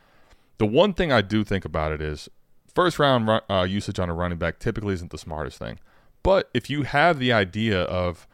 [0.62, 2.30] the one thing I do think about it is
[2.71, 5.80] first round uh, usage on a running back typically isn't the smartest thing.
[6.21, 8.28] But if you have the idea of,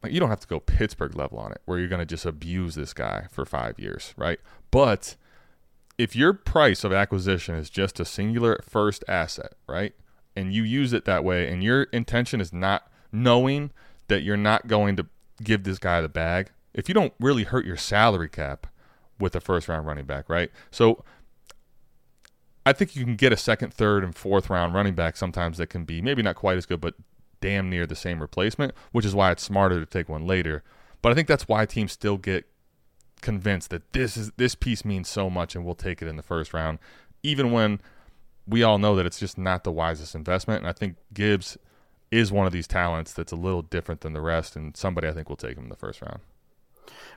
[0.00, 2.24] like, you don't have to go Pittsburgh level on it, where you're going to just
[2.24, 4.38] abuse this guy for five years, right?
[4.70, 5.16] But
[5.98, 9.92] if your price of acquisition is just a singular first asset, right?
[10.36, 13.72] And you use it that way, and your intention is not knowing
[14.06, 15.06] that you're not going to
[15.42, 18.68] give this guy the bag, if you don't really hurt your salary cap
[19.18, 20.52] with a first round running back, right?
[20.70, 21.02] So
[22.66, 25.68] I think you can get a second, third, and fourth round running back sometimes that
[25.68, 26.94] can be maybe not quite as good, but
[27.40, 30.64] damn near the same replacement, which is why it's smarter to take one later.
[31.00, 32.44] But I think that's why teams still get
[33.22, 36.24] convinced that this is this piece means so much and we'll take it in the
[36.24, 36.80] first round,
[37.22, 37.80] even when
[38.48, 40.62] we all know that it's just not the wisest investment.
[40.62, 41.56] And I think Gibbs
[42.10, 45.12] is one of these talents that's a little different than the rest, and somebody I
[45.12, 46.20] think will take him in the first round.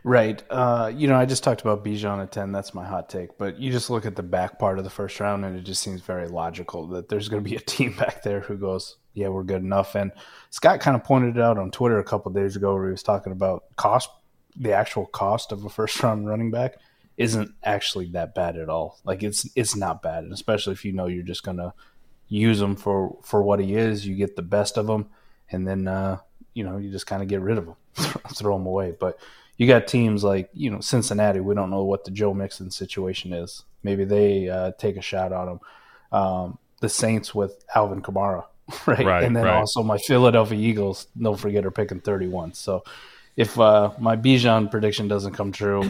[0.04, 0.42] Right.
[0.50, 2.52] Uh, you know, I just talked about Bijan at 10.
[2.52, 3.38] That's my hot take.
[3.38, 5.82] But you just look at the back part of the first round, and it just
[5.82, 9.28] seems very logical that there's going to be a team back there who goes, yeah,
[9.28, 9.96] we're good enough.
[9.96, 10.12] And
[10.50, 13.04] Scott kind of pointed it out on Twitter a couple days ago where he was
[13.04, 14.10] talking about cost,
[14.56, 16.78] the actual cost of a first round running back.
[17.18, 19.00] isn't actually that bad at all.
[19.04, 21.74] Like it's it's not bad, and especially if you know you're just gonna
[22.30, 24.08] use him for for what he is.
[24.08, 25.08] You get the best of him,
[25.52, 26.20] and then uh,
[26.54, 27.76] you know you just kind of get rid of him,
[28.34, 28.94] throw him away.
[28.98, 29.20] But
[29.60, 31.41] you got teams like you know Cincinnati.
[31.41, 33.63] We don't know what the Joe Mixon situation is.
[33.84, 35.60] Maybe they uh, take a shot on him.
[36.12, 38.45] Um, the Saints with Alvin Kamara,
[38.88, 39.06] right?
[39.06, 39.58] Right, and then right.
[39.58, 41.08] also my Philadelphia Eagles.
[41.22, 42.54] Don't forget are picking 31.
[42.54, 42.84] So
[43.36, 45.84] if uh, my Bijan prediction doesn't come true,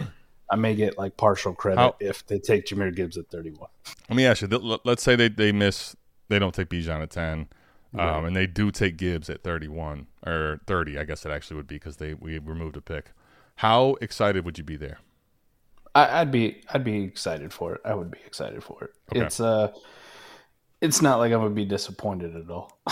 [0.50, 3.70] I may get like partial credit How- if they take Jahmyr Gibbs at 31.
[4.10, 4.48] Let me ask you.
[4.48, 5.96] let- Let's say they, they miss,
[6.28, 7.50] they don't take Bijan at ten,
[7.98, 10.98] um, and they do take Gibbs at thirty-one or thirty.
[10.98, 13.12] I guess it actually would be because they we removed a pick.
[13.60, 15.00] How excited would you be there?
[15.94, 17.82] I, I'd be I'd be excited for it.
[17.84, 18.92] I would be excited for it.
[19.12, 19.26] Okay.
[19.26, 19.74] It's uh
[20.82, 22.78] it's not like I'm gonna be disappointed at all.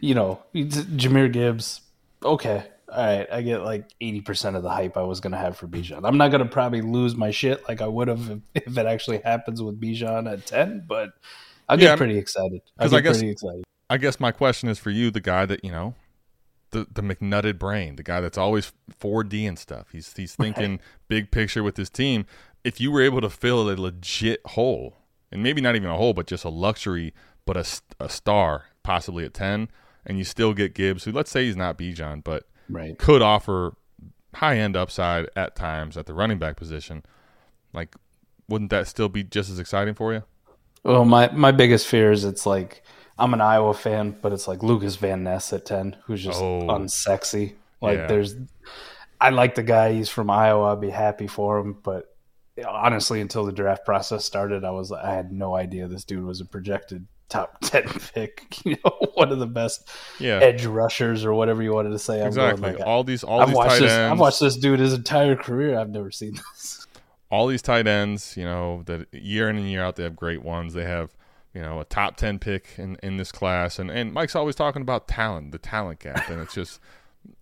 [0.00, 1.80] You know, Jahmyr Gibbs,
[2.22, 2.64] okay.
[2.92, 5.66] All right, I get like eighty percent of the hype I was gonna have for
[5.66, 6.02] Bijan.
[6.04, 9.18] I'm not gonna probably lose my shit like I would have if, if it actually
[9.24, 11.10] happens with Bijan at ten, but
[11.68, 12.60] I'll Yeah, get I'm- pretty excited.
[12.78, 13.64] I'll 'cause I guess- pretty excited.
[13.88, 15.94] I guess my question is for you, the guy that you know,
[16.70, 19.88] the the McNutted brain, the guy that's always 4D and stuff.
[19.92, 22.26] He's he's thinking big picture with his team.
[22.64, 24.96] If you were able to fill a legit hole,
[25.30, 27.64] and maybe not even a hole, but just a luxury, but a,
[28.00, 29.68] a star possibly at ten,
[30.04, 32.98] and you still get Gibbs, who let's say he's not Bijan, but Right.
[32.98, 33.76] could offer
[34.34, 37.04] high end upside at times at the running back position.
[37.72, 37.94] Like,
[38.48, 40.24] wouldn't that still be just as exciting for you?
[40.82, 42.82] Well, my my biggest fear is it's like
[43.18, 46.62] I'm an Iowa fan, but it's like Lukas Van Ness at ten, who's just Oh.
[46.68, 47.54] unsexy.
[47.80, 48.06] Like Yeah.
[48.06, 48.34] there's,
[49.20, 49.92] I like the guy.
[49.94, 50.72] He's from Iowa.
[50.72, 52.14] I'd be happy for him, but
[52.66, 56.40] honestly, until the draft process started, I was I had no idea this dude was
[56.40, 58.44] a projected top ten pick.
[58.64, 62.20] You know, one of the best Yeah, edge rushers or whatever you wanted to say.
[62.20, 62.72] I'm exactly.
[62.74, 63.92] like, all these all I've these watched tight this.
[63.92, 64.12] ends.
[64.12, 65.78] I've watched this dude his entire career.
[65.78, 66.86] I've never seen this.
[67.30, 70.42] all these tight ends, you know, that year in and year out they have great
[70.42, 70.74] ones.
[70.74, 71.15] They have,
[71.56, 74.82] you know, a top ten pick in, in this class, and and Mike's always talking
[74.82, 76.80] about talent, the talent gap, and it's just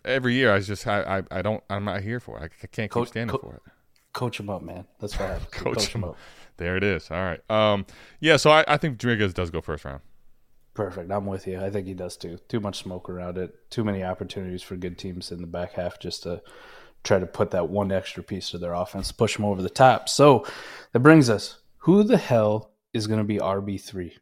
[0.04, 2.42] every year I just I I, I don't I'm not here for it.
[2.42, 3.62] I, I can't keep Coach- standing co- for it.
[4.12, 4.84] Coach him up, man.
[5.00, 5.48] That's what happens.
[5.50, 6.16] Coach Coach, him up.
[6.58, 7.10] There it is.
[7.10, 7.40] All right.
[7.50, 7.86] Um.
[8.20, 8.36] Yeah.
[8.36, 10.00] So I, I think Rodriguez does go first round.
[10.74, 11.10] Perfect.
[11.10, 11.60] I'm with you.
[11.60, 12.38] I think he does too.
[12.48, 13.70] Too much smoke around it.
[13.70, 16.42] Too many opportunities for good teams in the back half just to
[17.02, 20.08] try to put that one extra piece to their offense, push them over the top.
[20.08, 20.46] So
[20.92, 24.12] that brings us who the hell is going to be RB3?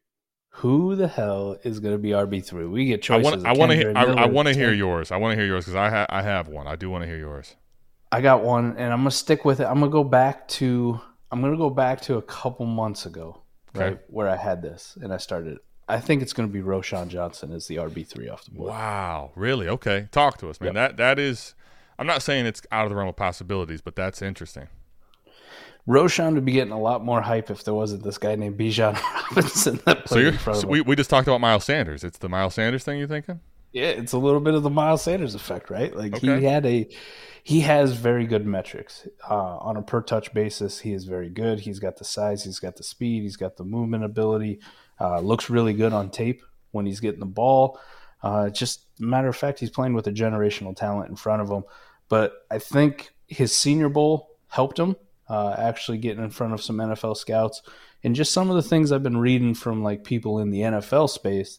[0.56, 2.70] Who the hell is going to be RB3?
[2.70, 3.44] We get I choices.
[3.44, 5.10] I want to hear I, I want to hear yours.
[5.12, 6.66] I want to hear yours because I ha- I have one.
[6.66, 7.56] I do want to hear yours.
[8.10, 9.64] I got one, and I'm gonna stick with it.
[9.64, 13.42] I'm gonna go back to I'm gonna go back to a couple months ago,
[13.74, 13.84] Okay.
[13.84, 15.58] right where I had this and I started.
[15.88, 18.68] I think it's gonna be Roschon Johnson as the RB three off the board.
[18.70, 19.32] Wow.
[19.34, 19.66] Really?
[19.68, 20.08] Okay.
[20.12, 20.74] Talk to us, man.
[20.74, 21.54] That that is.
[21.98, 24.68] I'm not saying it's out of the realm of possibilities, but that's interesting.
[25.88, 28.94] Roschon would be getting a lot more hype if there wasn't this guy named Bijan
[29.30, 30.70] Robinson that So, played you're, in front so him.
[30.70, 32.04] we, we just talked about Miles Sanders.
[32.04, 33.40] It's the Miles Sanders thing you're thinking?
[33.72, 35.96] yeah, it's a little bit of the Miles Sanders effect, right?
[35.96, 36.38] Like Okay.
[36.40, 36.88] he had a
[37.44, 40.78] he has very good metrics uh, on a per touch basis.
[40.78, 41.58] He is very good.
[41.60, 44.60] He's got the size, he's got the speed, he's got the movement ability.
[45.00, 47.80] Uh, looks really good on tape when he's getting the ball.
[48.22, 51.64] Uh, just matter of fact, he's playing with a generational talent in front of him.
[52.08, 54.94] But I think his Senior Bowl helped him
[55.32, 57.62] uh, actually getting in front of some NFL scouts
[58.04, 61.08] and just some of the things I've been reading from like people in the NFL
[61.08, 61.58] space.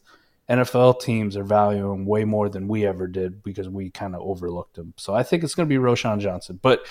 [0.50, 4.76] NFL teams are valuing way more than we ever did because we kind of overlooked
[4.76, 4.94] them.
[4.98, 6.60] So I think it's going to be Roschon Johnson.
[6.62, 6.86] But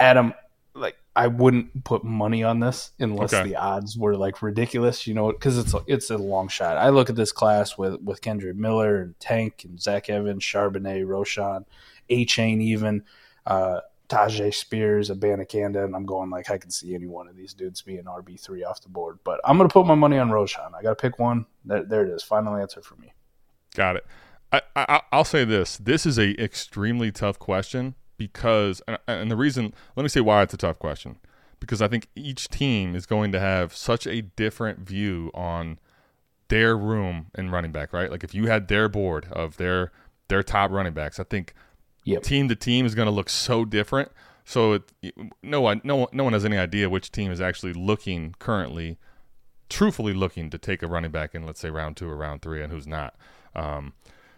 [0.00, 0.32] Adam,
[0.74, 3.50] like I wouldn't put money on this unless Okay.
[3.50, 6.76] the odds were like ridiculous, you know, because it's a, it's a long shot.
[6.78, 11.06] I look at this class with with Kendrick Miller and Tank and Zach Evans, Charbonnet,
[11.06, 11.64] Roschon,
[12.08, 13.04] A Chain, even
[13.46, 17.54] uh, Tyjae Spears, Abanikanda, and I'm going like I can see any one of these
[17.54, 19.18] dudes being RB three off the board.
[19.24, 20.74] But I'm to put my money on Roschon.
[20.74, 21.46] I got to pick one.
[21.64, 22.22] There, there it is.
[22.22, 23.12] Final answer for me.
[23.74, 24.06] Got it.
[24.52, 25.76] I, I, I'll say this.
[25.76, 30.42] This is a extremely tough question because, and- and the reason, let me say why
[30.42, 31.16] it's a tough question.
[31.58, 35.78] Because I think each team is going to have such a different view on
[36.48, 38.10] their room in running back, right?
[38.10, 39.90] Like if you had their board of their
[40.28, 41.54] their top running backs, I think
[42.06, 42.22] Yep.
[42.22, 44.10] team to team is going to look so different.
[44.44, 44.92] So it,
[45.42, 48.96] no one, no one, no one has any idea which team is actually looking currently,
[49.68, 52.62] truthfully looking to take a running back in, let's say round two or round three,
[52.62, 53.16] and who's not.
[53.56, 53.92] Um,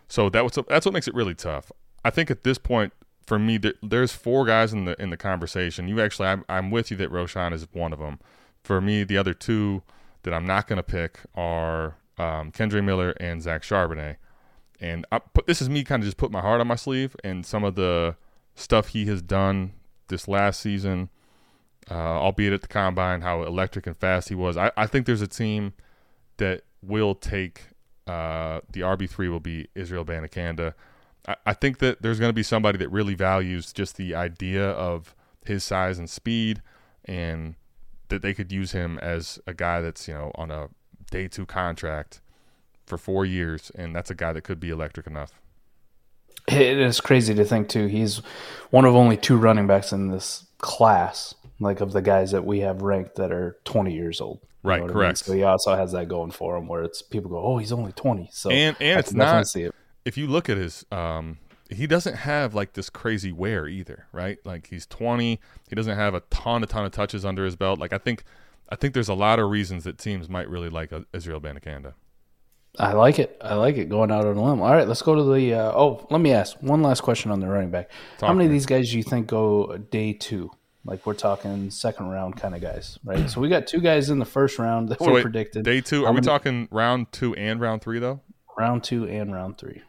[0.08, 1.70] so that was that's what makes it really tough.
[2.04, 2.94] I think at this point,
[3.26, 5.88] for me, there, there's four guys in the in the conversation.
[5.88, 8.18] You actually, I'm, I'm with you that Roschon is one of them.
[8.64, 9.82] For me, the other two
[10.22, 14.16] that I'm not going to pick are um, Kendre Miller and Zach Charbonnet.
[14.80, 17.16] And I put this is me kind of just put my heart on my sleeve
[17.24, 18.16] and some of the
[18.54, 19.72] stuff he has done
[20.08, 21.10] this last season.
[21.90, 24.56] uh, albeit at the combine, how electric and fast he was.
[24.56, 25.72] I, I think there's a team
[26.36, 27.62] that will take
[28.06, 30.74] uh, the RB three will be Israel Abanikanda.
[31.26, 34.70] I, I think that there's going to be somebody that really values just the idea
[34.70, 35.14] of
[35.44, 36.62] his size and speed,
[37.04, 37.54] and
[38.08, 40.68] that they could use him as a guy that's you know on a
[41.10, 42.20] day two contract
[42.88, 45.40] for four years, and that's a guy that could be electric enough.
[46.48, 47.86] It is crazy to think too.
[47.86, 48.18] He's
[48.70, 52.60] one of only two running backs in this class, like of the guys that we
[52.60, 54.40] have ranked that are 20 years old.
[54.62, 55.28] Right, what I correct.
[55.28, 55.32] mean?
[55.32, 57.92] So he also has that going for him, where it's people go, "Oh, he's only
[57.92, 59.74] 20." So And and I it's not see it.
[60.04, 61.38] if you look at his um
[61.70, 64.38] he doesn't have like this crazy wear either, right?
[64.44, 67.78] Like he's 20, he doesn't have a ton a ton of touches under his belt.
[67.78, 68.24] Like I think
[68.70, 71.92] I think there's a lot of reasons that teams might really like uh, Israel Abanikanda.
[72.78, 73.36] I like it.
[73.42, 74.60] I like it going out on a limb.
[74.62, 75.54] All right, let's go to the.
[75.54, 77.90] Uh, oh, let me ask one last question on the running back.
[78.20, 80.50] How many of these guys do you think go day two?
[80.84, 83.28] Like we're talking second round kind of guys, right?
[83.28, 85.64] so we got two guys in the first round that So were wait, predicted.
[85.64, 88.20] day 2, How are we talking round 2 and round 3 though?
[88.56, 89.82] round two and round three?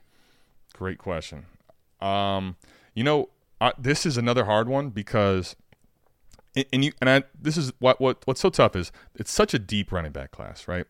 [0.73, 1.45] Great question.
[2.01, 2.55] Um,
[2.93, 3.29] you know,
[3.61, 5.55] I, this is another hard one because,
[6.55, 9.53] and, and you and I, this is what what what's so tough is it's such
[9.53, 10.85] a deep running back class, right?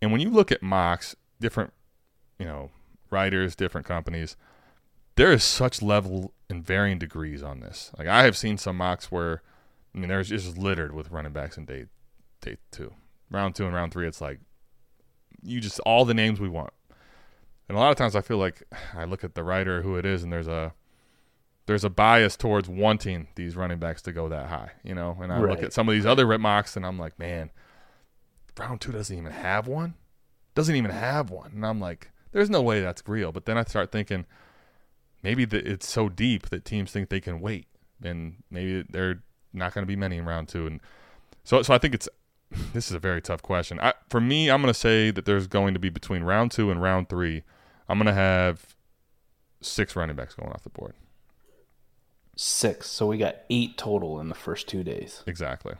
[0.00, 1.72] And when you look at mocks, different,
[2.38, 2.70] you know,
[3.10, 4.36] writers, different companies,
[5.16, 7.90] there is such level and varying degrees on this.
[7.98, 9.42] Like I have seen some mocks where,
[9.94, 11.86] I mean, there's just littered with running backs in day
[12.40, 12.94] day two,
[13.30, 14.06] round two and round three.
[14.06, 14.40] It's like
[15.42, 16.72] you just all the names we want.
[17.68, 18.62] And a lot of times I feel like
[18.94, 20.74] I look at the writer who it is and there's a
[21.66, 25.16] there's a bias towards wanting these running backs to go that high, you know.
[25.22, 27.50] And I look at some of these other rip mocks and I'm like, man,
[28.58, 29.94] round two doesn't even have one.
[30.54, 31.52] Doesn't even have one.
[31.54, 33.32] And I'm like, there's no way that's real.
[33.32, 34.26] But then I start thinking
[35.22, 37.66] maybe that it's so deep that teams think they can wait,
[38.02, 40.66] and maybe they're not going to be many in round two.
[40.66, 40.80] And
[41.44, 42.08] so, so I think it's
[42.72, 43.80] this is a very tough question.
[43.80, 46.70] I, for me, I'm going to say that there's going to be between round two
[46.70, 47.42] and round three.
[47.88, 48.76] I'm going to have
[49.60, 50.94] six running backs going off the board.
[52.36, 52.88] Six.
[52.88, 55.22] So we got eight total in the first two days.
[55.26, 55.74] Exactly.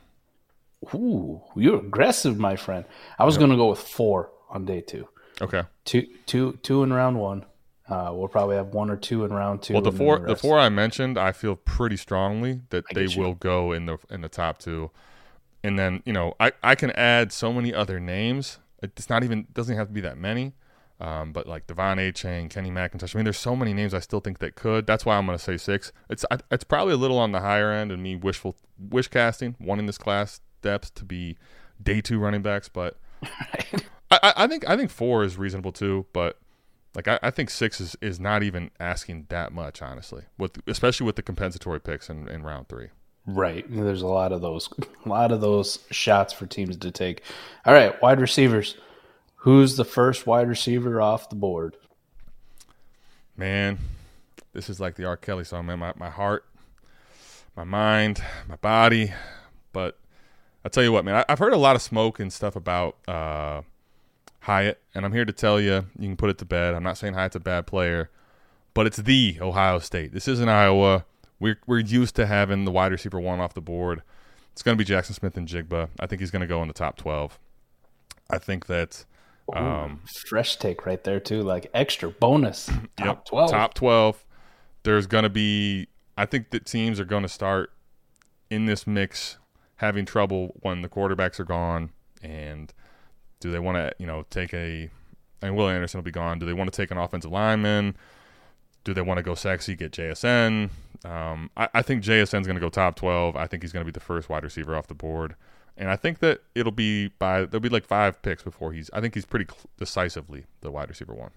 [0.93, 2.85] Ooh, you're aggressive, my friend.
[3.17, 5.07] I was going to go with four on day two.
[5.41, 5.63] Okay.
[5.85, 7.45] Two, two, two in round one.
[7.89, 9.73] Uh, we'll probably have one or two in round two.
[9.73, 10.41] Well, the four the rest.
[10.41, 14.21] four I mentioned, I feel pretty strongly that I they will go in the in
[14.21, 14.91] the top two,
[15.61, 18.59] and then you know I I can add so many other names.
[18.81, 20.53] It's not even doesn't have to be that many,
[21.01, 23.13] um, but like De'Von Achane, Kenny McIntosh.
[23.13, 24.87] I mean, there's so many names I still think that could.
[24.87, 25.91] That's why I'm going to say six.
[26.09, 29.55] It's I, it's probably a little on the higher end, and me wishful wish casting,
[29.59, 31.37] wanting this class depth to be
[31.81, 32.97] day two running backs, but
[34.11, 36.37] I, I think I think four is reasonable too, but
[36.95, 40.23] like I, I think six is, is not even asking that much, honestly.
[40.37, 42.89] With especially with the compensatory picks in, in round three.
[43.25, 43.65] Right.
[43.69, 44.67] There's a lot of those,
[45.05, 47.23] a lot of those shots for teams to take.
[47.65, 48.75] All right, wide receivers.
[49.35, 51.75] Who's the first wide receiver off the board?
[53.37, 53.79] Man,
[54.53, 55.17] this is like the R.
[55.17, 55.79] Kelly song, man.
[55.79, 56.45] My my heart,
[57.55, 59.13] my mind, my body.
[59.73, 59.97] But
[60.65, 62.97] I tell you what, man, I, I've heard a lot of smoke and stuff about
[63.07, 63.61] uh,
[64.41, 66.73] Hyatt, and I'm here to tell you, you can put it to bed.
[66.73, 68.09] I'm not saying Hyatt's a bad player,
[68.73, 70.13] but it's the Ohio State.
[70.13, 71.05] This isn't Iowa.
[71.39, 74.01] We're we're used to having the wide receiver one off the board.
[74.51, 75.89] It's going to be Jaxon Smith-Njigba.
[75.99, 77.39] I think he's going to go in the top twelve.
[78.29, 79.05] I think that.
[79.53, 82.67] Um, Fresh take right there too, like extra bonus.
[82.97, 83.51] Top Yep, twelve.
[83.51, 84.23] Top 12.
[84.83, 87.73] There's going to be, I think that teams are going to start
[88.49, 89.37] in this mix
[89.77, 91.89] having trouble when the quarterbacks are gone.
[92.23, 92.71] And
[93.41, 94.89] do they want to, you know, take a,
[95.41, 96.39] and Will Anderson will be gone.
[96.39, 97.97] Do they want to take an offensive lineman?
[98.83, 100.69] Do they want to go sexy, get JSN?
[101.03, 103.35] Um, I, I think JSN's going to go top 12.
[103.35, 105.35] I think he's going to be the first wide receiver off the board.
[105.75, 109.01] And I think that it'll be by, there'll be like five picks before he's, I
[109.01, 111.31] think he's pretty cl- decisively the wide receiver one.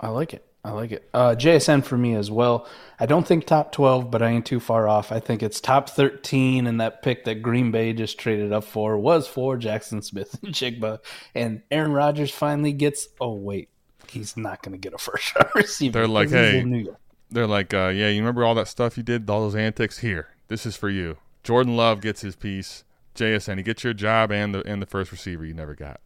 [0.00, 0.49] I like it.
[0.62, 1.08] I like it.
[1.14, 2.66] Uh, JSN for me as well.
[2.98, 5.10] I don't think top 12, but I ain't too far off.
[5.10, 8.98] I think it's top 13, and that pick that Green Bay just traded up for
[8.98, 10.98] was for Jaxon Smith and Jigba.
[11.34, 13.70] And Aaron Rodgers finally gets, oh, wait,
[14.08, 15.98] he's not going to get a first round receiver.
[15.98, 17.00] They're like, hey, New York.
[17.30, 19.98] they're like, uh, yeah, you remember all that stuff you did, all those antics?
[19.98, 21.16] Here, this is for you.
[21.42, 22.84] Jordan Love gets his piece.
[23.14, 26.00] JSN, he gets your job and the and the first receiver you never got.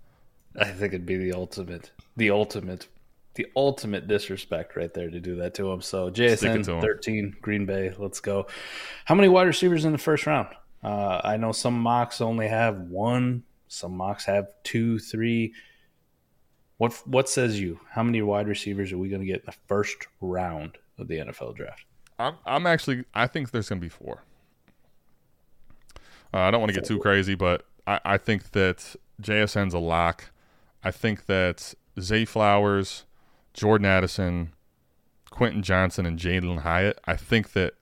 [0.59, 2.87] I think it'd be the ultimate, the ultimate,
[3.35, 5.80] the ultimate disrespect right there to do that to him.
[5.80, 6.80] So JSN to him.
[6.80, 8.47] 13, Green Bay, let's go.
[9.05, 10.49] How many wide receivers in the first round?
[10.82, 15.55] Uh, I know some mocks only have one, some mocks have two, three.
[16.76, 17.80] What what says you?
[17.91, 21.18] How many wide receivers are we going to get in the first round of the
[21.18, 21.85] NFL draft?
[22.18, 24.22] I'm I'm actually I think there's gonna be four.
[26.32, 29.78] Uh, I don't want to get too crazy, but I, I think that JSN's a
[29.78, 30.30] lock.
[30.82, 33.05] I think that Zay Flowers,
[33.55, 34.52] Jordan Addison,
[35.30, 37.00] Quentin Johnston, and Jalin Hyatt.
[37.07, 37.74] I think that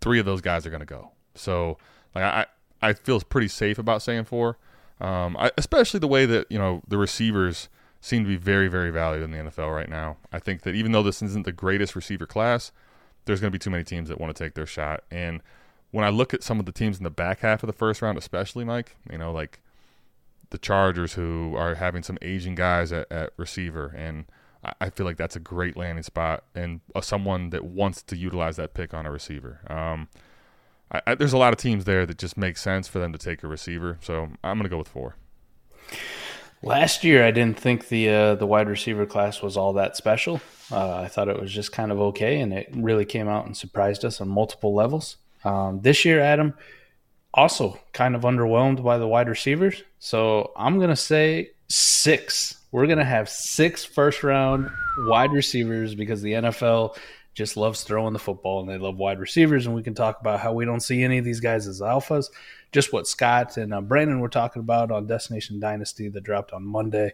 [0.00, 1.12] three of those guys are going to go.
[1.34, 1.78] So
[2.14, 2.46] like I
[2.82, 4.58] I feel pretty safe about saying four,
[5.00, 7.68] um, I, especially the way that you know the receivers
[8.00, 10.16] seem to be very very valued in the NFL right now.
[10.32, 12.72] I think that even though this isn't the greatest receiver class,
[13.24, 15.04] there's going to be too many teams that want to take their shot.
[15.10, 15.40] And
[15.90, 18.02] when I look at some of the teams in the back half of the first
[18.02, 19.60] round, especially Mike, you know like
[20.50, 24.26] the Chargers who are having some aging guys at, at receiver and.
[24.80, 28.56] I feel like that's a great landing spot and uh, someone that wants to utilize
[28.56, 29.60] that pick on a receiver.
[29.68, 30.08] Um,
[30.90, 33.18] I, I, there's a lot of teams there that just make sense for them to
[33.18, 33.98] take a receiver.
[34.00, 35.16] So I'm going to go with four.
[36.62, 40.40] Last year, I didn't think the uh, the wide receiver class was all that special.
[40.72, 43.54] Uh, I thought it was just kind of okay, and it really came out and
[43.54, 45.18] surprised us on multiple levels.
[45.44, 46.54] Um, this year, Adam,
[47.34, 49.82] also kind of underwhelmed by the wide receivers.
[49.98, 52.60] So I'm going to say six.
[52.72, 56.96] We're going to have six first round wide receivers because the NFL
[57.34, 59.66] just loves throwing the football and they love wide receivers.
[59.66, 62.26] And we can talk about how we don't see any of these guys as alphas.
[62.70, 66.64] Just what Scott and uh, Brandon were talking about on Destination Dynasty that dropped on
[66.64, 67.12] Monday.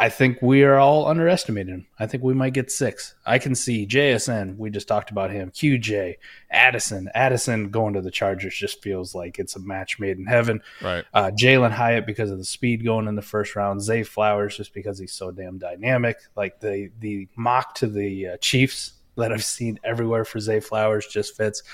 [0.00, 1.86] I think we are all underestimating him.
[1.98, 3.14] I think we might get six.
[3.26, 4.56] I can see JSN.
[4.56, 5.50] We just talked about him.
[5.50, 6.14] QJ,
[6.50, 7.08] Addison.
[7.16, 10.60] Addison going to the Chargers just feels like it's a match made in heaven.
[10.80, 11.04] Right.
[11.12, 13.82] Uh, Jalin Hyatt because of the speed going in the first round.
[13.82, 16.18] Zay Flowers just because he's so damn dynamic.
[16.36, 21.08] Like the the mock to the uh, Chiefs that I've seen everywhere for Zay Flowers
[21.08, 21.64] just fits.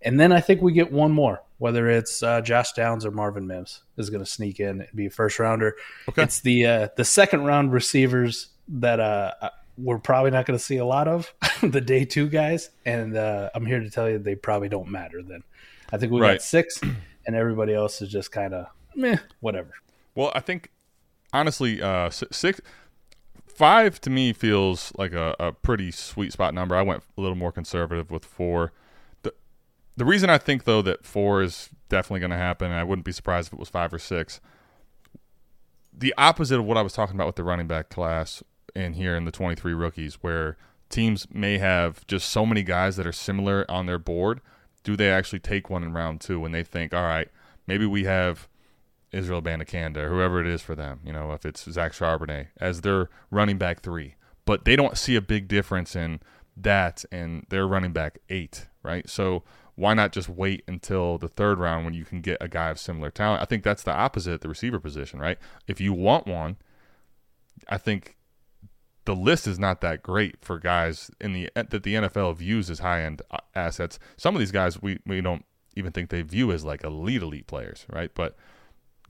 [0.00, 3.46] And then I think we get one more, whether it's uh, Josh Downs or Marvin
[3.46, 5.74] Mims is going to sneak in and be a first rounder.
[6.08, 6.22] Okay.
[6.22, 9.32] It's the uh, the second round receivers that uh,
[9.78, 11.32] we're probably not going to see a lot of,
[11.62, 15.22] the day two guys, and uh, I'm here to tell you they probably don't matter.
[15.22, 15.42] Then
[15.92, 16.34] I think we Right.
[16.34, 19.70] got six, and everybody else is just kind of meh, whatever.
[20.14, 20.70] Well, I think
[21.32, 22.60] honestly, uh, six,
[23.46, 26.74] five to me feels like a, a pretty sweet spot number.
[26.74, 28.72] I went a little more conservative with four.
[29.96, 33.04] The reason I think though that four is definitely going to happen, and I wouldn't
[33.04, 34.40] be surprised if it was five or six.
[35.92, 38.42] The opposite of what I was talking about with the running back class
[38.74, 40.58] in here in the 23 rookies, where
[40.90, 44.40] teams may have just so many guys that are similar on their board.
[44.82, 47.28] Do they actually take one in round two when they think, all right,
[47.66, 48.48] maybe we have
[49.12, 52.82] Israel Abanikanda or whoever it is for them, you know, if it's Zach Charbonnet as
[52.82, 54.14] their running back three.
[54.44, 56.20] But they don't see a big difference in
[56.56, 59.08] that and their running back eight, right?
[59.08, 59.42] So
[59.76, 62.78] why not just wait until the third round when you can get a guy of
[62.78, 63.42] similar talent?
[63.42, 65.38] I think that's the opposite at the receiver position, right?
[65.68, 66.56] If you want one,
[67.68, 68.16] I think
[69.04, 72.80] the list is not that great for guys in the that the NFL views as
[72.80, 73.98] high end uh, assets.
[74.16, 75.44] Some of these guys we, we don't
[75.76, 78.10] even think they view as like elite elite players, right?
[78.14, 78.36] But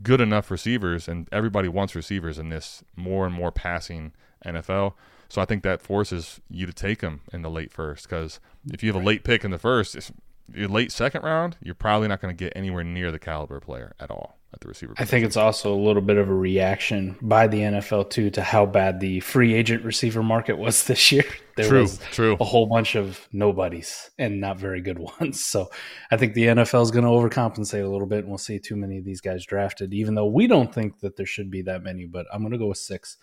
[0.03, 4.13] good enough receivers, and everybody wants receivers in this more and more passing
[4.45, 4.95] NFL.
[5.29, 8.39] So I think that forces you to take them in the late first because
[8.73, 10.13] if you have a late pick in the first, it's,
[10.55, 13.95] your late second round, you're probably not going to get anywhere near the caliber player
[14.01, 14.95] at all at the receiver.
[14.97, 18.43] I think it's also a little bit of a reaction by the NFL too to
[18.43, 21.25] how bad the free agent receiver market was this year.
[21.57, 22.37] There True, was true.
[22.39, 25.43] a whole bunch of nobodies and not very good ones.
[25.43, 25.71] So
[26.11, 28.77] I think the NFL is going to overcompensate a little bit, and we'll see too
[28.77, 29.95] many of these guys drafted.
[29.95, 32.59] Even though we don't think that there should be that many, but I'm going to
[32.59, 33.17] go with six.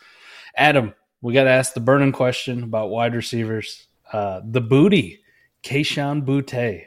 [0.58, 3.88] Adam, we got to ask the burning question about wide receivers.
[4.12, 5.20] Uh, the booty,
[5.62, 6.86] Kayshon Boutte.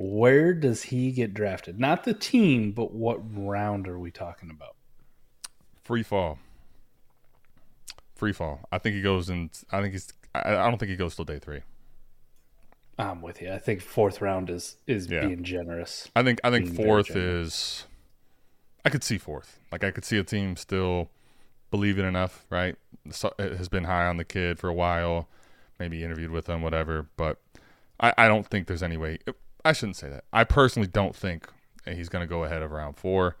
[0.00, 1.80] Where does he get drafted?
[1.80, 4.76] Not the team, but what round are we talking about?
[5.82, 6.38] free fall.
[8.14, 8.60] Free fall.
[8.70, 9.50] I think he goes in.
[9.72, 10.12] I think he's.
[10.34, 11.60] I, I don't think he goes till day three.
[12.98, 13.52] I'm with you.
[13.52, 15.26] I think fourth round is is Yeah.
[15.26, 16.10] being generous.
[16.14, 17.86] I think I think fourth is.
[18.84, 19.58] I could see fourth.
[19.72, 21.10] Like I could see a team still
[21.70, 22.44] believing enough.
[22.50, 22.76] Right,
[23.10, 25.28] so, it has been high on the kid for a while.
[25.78, 27.06] Maybe interviewed with him, whatever.
[27.16, 27.38] But
[28.00, 29.18] I, I don't think there's any way.
[29.64, 30.24] I shouldn't say that.
[30.32, 31.48] I personally don't think
[31.84, 33.36] he's going to go ahead of round four.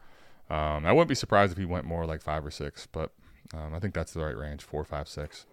[0.50, 3.12] Um, I wouldn't be surprised if he went more like five or six, but
[3.54, 5.46] um, I think that's the right range four, five, six.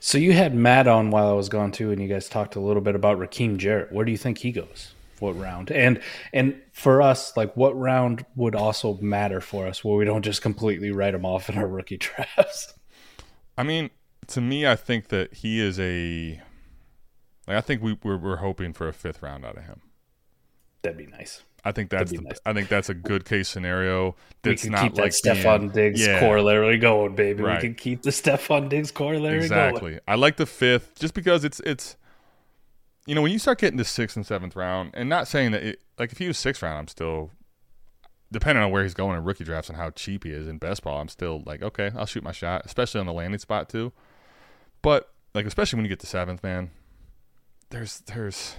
[0.00, 2.60] So you had Matt on while I was gone too, and you guys talked a
[2.60, 3.92] little bit about Rakim Jarrett.
[3.92, 4.92] Where do you think he goes?
[5.18, 5.70] What round?
[5.70, 6.00] And
[6.32, 10.42] and for us, like what round would also matter for us, where we don't just
[10.42, 12.74] completely write him off in our rookie drafts?
[13.56, 13.90] I mean,
[14.28, 16.40] to me, I think that he is a.
[17.46, 19.80] Like, I think we we're, we're hoping for a fifth round out of him.
[20.82, 21.42] That'd be nice.
[21.64, 22.38] I think that's the, nice.
[22.46, 24.14] I think that's a good case scenario.
[24.42, 27.42] That's we can not keep like that Stefon Diggs Yeah, corollary going, baby.
[27.42, 27.60] Right.
[27.60, 29.42] We can keep the Stefon Diggs corollary going.
[29.42, 30.00] Exactly.
[30.06, 31.96] I like the fifth just because it's it's.
[33.08, 35.62] You know, when you start getting to sixth and seventh round, and not saying that
[35.62, 37.30] it, like if he was sixth round, I'm still
[38.32, 40.82] depending on where he's going in rookie drafts and how cheap he is in best
[40.82, 41.00] ball.
[41.00, 43.92] I'm still like, okay, I'll shoot my shot, especially on the landing spot too.
[44.82, 46.70] But like, especially when you get to seventh, man,
[47.70, 48.56] there's there's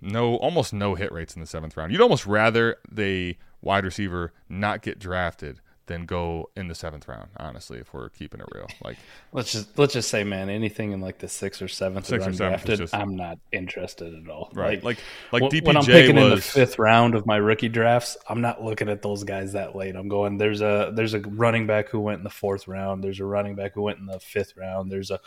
[0.00, 1.92] no almost no hit rates in the seventh round.
[1.92, 7.28] You'd almost rather the wide receiver not get drafted than go in the seventh round.
[7.36, 8.96] Honestly, if we're keeping it real, like
[9.32, 12.32] let's just let's just say, man, anything in like the sixth or seventh Sixth or
[12.32, 14.50] seventh just- I'm not interested at all.
[14.52, 14.98] right, like
[15.32, 18.40] like, when, DPJ when I'm picking in the fifth round of my rookie drafts, I'm
[18.40, 19.96] not looking at those guys that late.
[19.96, 23.02] I'm going there's a there's a running back who went in the fourth round.
[23.02, 24.90] There's a running back who went in the fifth round.
[24.90, 25.20] There's a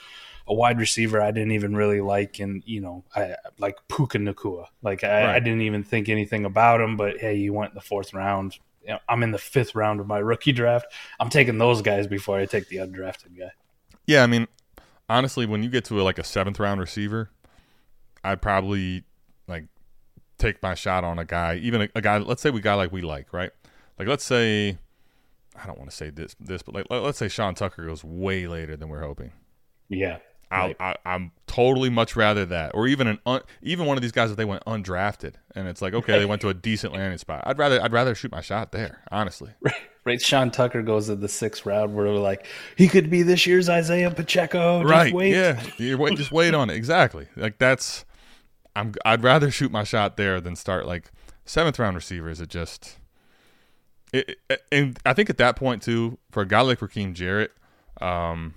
[0.49, 4.65] a wide receiver I didn't even really like, and you know, I like Puka Nacua.
[4.81, 7.81] Like I, I didn't even think anything about him, but hey, he went in the
[7.81, 8.57] fourth round.
[8.83, 10.87] You know, I'm in the fifth round of my rookie draft.
[11.19, 13.51] I'm taking those guys before I take the undrafted guy.
[14.07, 14.47] Yeah, I mean,
[15.07, 17.29] honestly, when you get to a, like a seventh round receiver,
[18.23, 19.03] I'd probably
[19.47, 19.65] like
[20.39, 22.17] take my shot on a guy, even a, a guy.
[22.17, 23.51] Let's say we guy like we like, right?
[23.99, 24.79] Like let's say
[25.61, 28.03] I don't want to say this, this, but like let- let's say Sean Tucker goes
[28.03, 29.31] way later than we're hoping.
[29.89, 30.19] Yeah,
[30.51, 30.75] Right.
[30.79, 34.31] I, I'm totally much rather that, or even an un, even one of these guys
[34.31, 37.43] if they went undrafted and it's like okay, they went to a decent landing spot.
[37.45, 39.51] I'd rather I'd rather shoot my shot there, honestly.
[40.05, 42.47] Right, Sean Tucker goes to the sixth round where we're like,
[42.77, 44.81] he could be this year's Isaiah Pacheco.
[44.81, 45.13] Just right?
[45.13, 45.33] wait.
[45.33, 46.77] Yeah, you wait, just wait on it.
[46.77, 47.27] Exactly.
[47.35, 48.05] Like that's
[48.75, 51.11] I'm I'd rather shoot my shot there than start like
[51.45, 52.39] seventh round receivers.
[52.39, 52.97] It just
[54.13, 57.51] it, it- and I think at that point too for a guy like Rakim Jarrett,
[58.01, 58.55] um,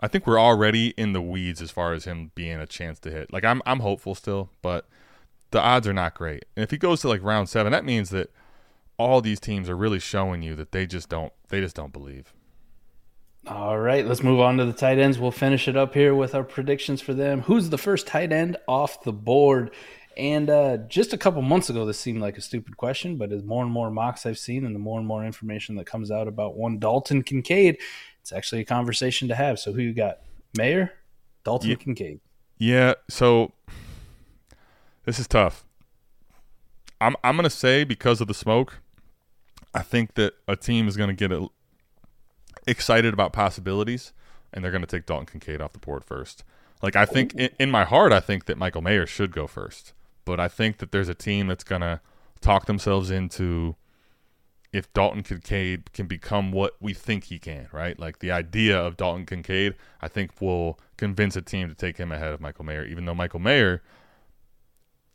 [0.00, 3.10] I think we're already in the weeds as far as him being a chance to
[3.10, 3.32] hit.
[3.32, 4.88] Like I'm I'm hopeful still, but
[5.50, 6.46] the odds are not great.
[6.56, 8.32] And if he goes to like round seven, that means that
[8.96, 12.32] all these teams are really showing you that they just don't they just don't believe.
[13.46, 15.18] All right, let's move on to the tight ends.
[15.18, 17.42] We'll finish it up here with our predictions for them.
[17.42, 19.70] Who's the first tight end off the board?
[20.16, 23.42] And uh, just a couple months ago, this seemed like a stupid question, but as
[23.42, 26.28] more and more mocks I've seen and the more and more information that comes out
[26.28, 27.78] about one Dalton Kincaid,
[28.20, 29.58] it's actually a conversation to have.
[29.58, 30.18] So, who you got?
[30.56, 30.92] Mayor?
[31.44, 31.76] Dalton Yeah.
[31.76, 32.20] Kincaid.
[32.58, 33.52] Yeah, so
[35.04, 35.64] this is tough.
[37.00, 38.80] I'm I'm gonna say because of the smoke,
[39.74, 41.48] I think that a team is gonna get a,
[42.66, 44.12] excited about possibilities,
[44.52, 46.44] and they're gonna take Dalton Kincaid off the board first.
[46.82, 49.94] Like I think in, in my heart, I think that Michael Mayer should go first,
[50.26, 52.02] but I think that there's a team that's gonna
[52.42, 53.76] talk themselves into
[54.72, 57.98] if Dalton Kincaid can become what we think he can, right?
[57.98, 62.12] Like the idea of Dalton Kincaid, I think will convince a team to take him
[62.12, 63.82] ahead of Michael Mayer, even though Michael Mayer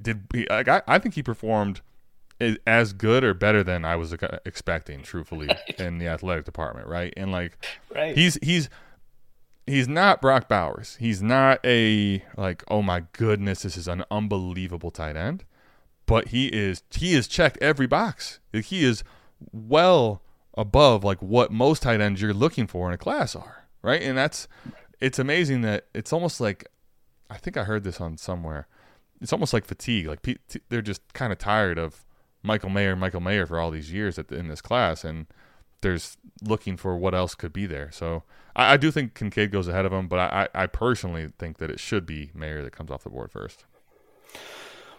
[0.01, 0.23] did.
[0.33, 1.81] He, like, I, I think he performed
[2.67, 4.13] as good or better than I was
[4.45, 5.49] expecting, truthfully,
[5.79, 7.13] in the athletic department, right?
[7.15, 7.57] And like,
[7.93, 8.15] Right.
[8.17, 8.69] he's he's
[9.65, 10.97] he's not Brock Bowers.
[10.99, 15.45] He's not a like, oh my goodness, this is an unbelievable tight end.
[16.07, 18.39] But he is he has checked every box.
[18.51, 19.03] He is
[19.51, 20.21] well
[20.57, 24.01] above like what most tight ends you're looking for in a class are, right?
[24.01, 24.47] And that's
[24.99, 26.67] it's amazing that it's almost like
[27.29, 28.67] I think I heard this on somewhere.
[29.21, 30.07] It's almost like fatigue.
[30.07, 30.27] Like
[30.69, 32.05] they're just kind of tired of
[32.43, 35.25] Michael Mayer, Michael Mayer for all these years the, in this class, and
[35.81, 37.91] there's looking for what else could be there.
[37.91, 38.23] So
[38.55, 41.69] I, I do think Kincaid goes ahead of him, but I I personally think that
[41.69, 43.65] it should be Mayer that comes off the board first.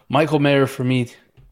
[0.09, 1.09] Michael Mayer for me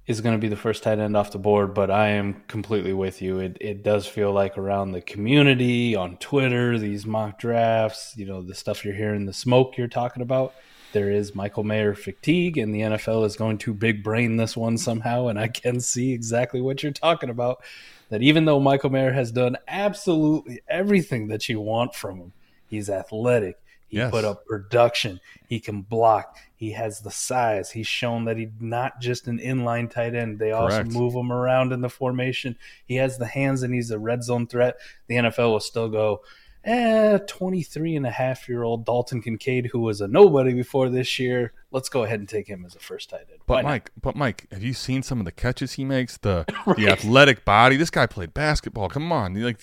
[0.07, 2.93] is going to be the first tight end off the board, but I am completely
[2.93, 3.39] with you.
[3.39, 8.43] It it does feel like around the community on Twitter, these mock drafts, you know,
[8.43, 10.55] the stuff you're hearing, the smoke you're talking about.
[10.93, 14.79] There is Michael Mayer fatigue, and the NFL is going to big brain this one
[14.79, 15.27] somehow.
[15.27, 17.65] And I can see exactly what you're talking about.
[18.11, 22.33] That even though Michael Mayer has done absolutely everything that you want from him,
[22.69, 23.57] he's athletic.
[23.89, 24.11] He Yes.
[24.11, 25.21] put up production.
[25.47, 26.37] He can block.
[26.57, 27.71] He has the size.
[27.71, 30.39] He's shown that he's not just an inline tight end.
[30.39, 32.57] They also move him around in the formation.
[32.85, 34.77] He has the hands and he's a red zone threat.
[35.07, 36.23] The NFL will still go,
[36.65, 41.19] eh, 23 and a half year old Dalton Kincaid, who was a nobody before this
[41.19, 41.53] year.
[41.71, 43.41] Let's go ahead and take him as a first tight end.
[43.47, 43.69] Why But not?
[43.69, 46.17] Mike, but Mike, have you seen some of the catches he makes?
[46.17, 47.77] The the athletic body.
[47.77, 48.89] This guy played basketball.
[48.89, 49.61] Come on, like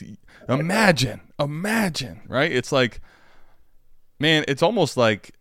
[0.48, 2.52] imagine, imagine, right?
[2.52, 3.02] It's like,
[4.22, 5.36] man, it's almost like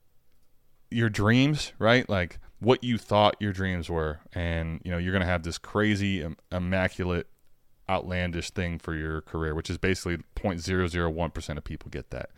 [0.90, 2.08] your dreams, right?
[2.08, 6.22] Like what you thought your dreams were, and you know you're gonna have this crazy,
[6.22, 7.28] im- immaculate,
[7.88, 12.30] outlandish thing for your career, which is basically 0.001 percent of people get that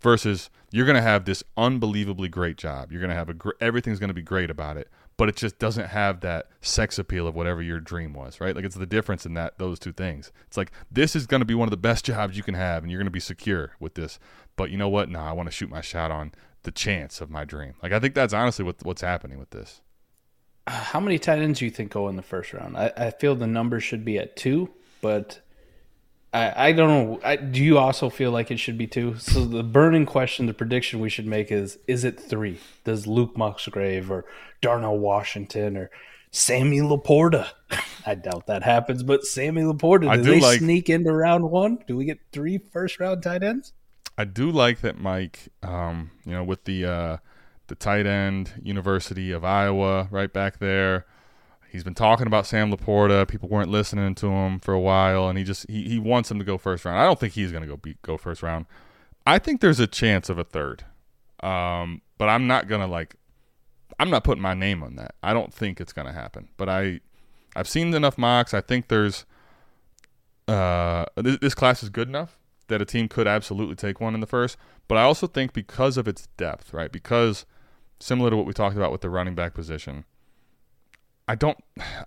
[0.00, 2.90] versus you're to have this unbelievably great job.
[2.90, 4.88] You're to have a gr- everything's to be great about it,
[5.20, 8.56] but it just doesn't have that sex appeal of whatever your dream was, right?
[8.56, 10.32] Like it's the difference in that those two things.
[10.46, 12.82] It's like this is going to be one of the best jobs you can have
[12.82, 14.18] and you're going to be secure with this.
[14.56, 15.10] But you know what?
[15.10, 17.74] Nah, I want to shoot my shot on the chance of my dream.
[17.82, 19.82] Like I think that's honestly what what's happening with this.
[20.66, 22.78] Uh, how many tight ends do you think go in the first round?
[22.78, 24.70] I, I feel the number should be at two,
[25.02, 25.42] but
[26.32, 27.20] I, I don't know.
[27.24, 29.16] I, do you also feel like it should be two?
[29.18, 32.60] So the burning question, the prediction we should make is: Is it three?
[32.84, 34.24] Does Luke Musgrave or
[34.60, 35.90] Darnell Washington or
[36.30, 37.48] Sammy LaPorta?
[38.06, 41.50] I doubt that happens, but Sammy LaPorta, do, I do they like- sneak into round
[41.50, 41.78] one?
[41.86, 43.72] Do we get three first round tight ends?
[44.16, 47.16] I do like that Mike, um, you know, with the uh,
[47.68, 51.06] the tight end University of Iowa right back there.
[51.70, 53.28] He's been talking about Sam LaPorta.
[53.28, 56.38] People weren't listening to him for a while, and he just he, he wants him
[56.40, 56.98] to go first round.
[56.98, 58.66] I don't think he's going to go beat, go first round.
[59.24, 60.84] I think there's a chance of a third,
[61.42, 63.14] um, but I'm not going to like.
[64.00, 65.14] I'm not putting my name on that.
[65.22, 66.48] I don't think it's going to happen.
[66.56, 67.00] But I,
[67.54, 68.52] I've seen enough mocks.
[68.52, 69.24] I think there's.
[70.48, 74.20] Uh, this, this class is good enough that a team could absolutely take one in
[74.20, 74.56] the first.
[74.88, 76.90] But I also think because of its depth, right?
[76.90, 77.46] Because
[78.00, 80.04] similar to what we talked about with the running back position,
[81.30, 81.58] I don't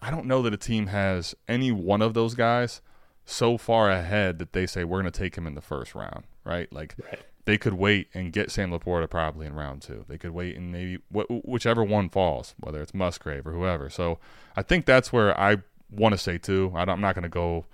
[0.02, 2.82] I don't know that a team has any one of those guys
[3.24, 6.26] so far ahead that they say we're going to take him in the first round,
[6.44, 6.68] right?
[6.74, 6.98] Like
[7.46, 10.04] they could wait and get Sam LaPorta probably in round two.
[10.10, 13.90] They could wait and maybe wh- whichever one falls, whether it's Musgrave or whoever.
[13.90, 14.20] So
[14.58, 15.60] I think that's where I
[15.90, 16.74] want to say too.
[16.76, 17.66] I don't, I'm not going to go.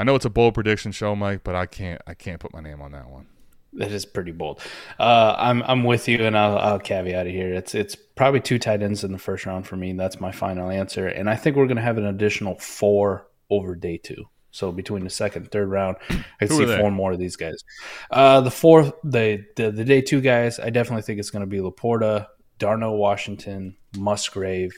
[0.00, 2.60] I know it's a bold prediction show, Mike, but I can't I can't put my
[2.60, 3.28] name on that one.
[3.74, 4.60] That is pretty bold.
[4.98, 7.52] Uh, I'm I'm with you, and I'll, I'll caveat it here.
[7.52, 9.92] It's it's probably two tight ends in the first round for me.
[9.92, 13.74] That's my final answer, and I think we're going to have an additional four over
[13.76, 14.24] day two.
[14.50, 16.78] So between the second and third round, I can see they?
[16.78, 17.62] four more of these guys.
[18.10, 21.46] Uh, the fourth, the, the the day two guys, I definitely think it's going to
[21.46, 22.26] be LaPorta,
[22.58, 24.72] Darnell Washington, Musgrave,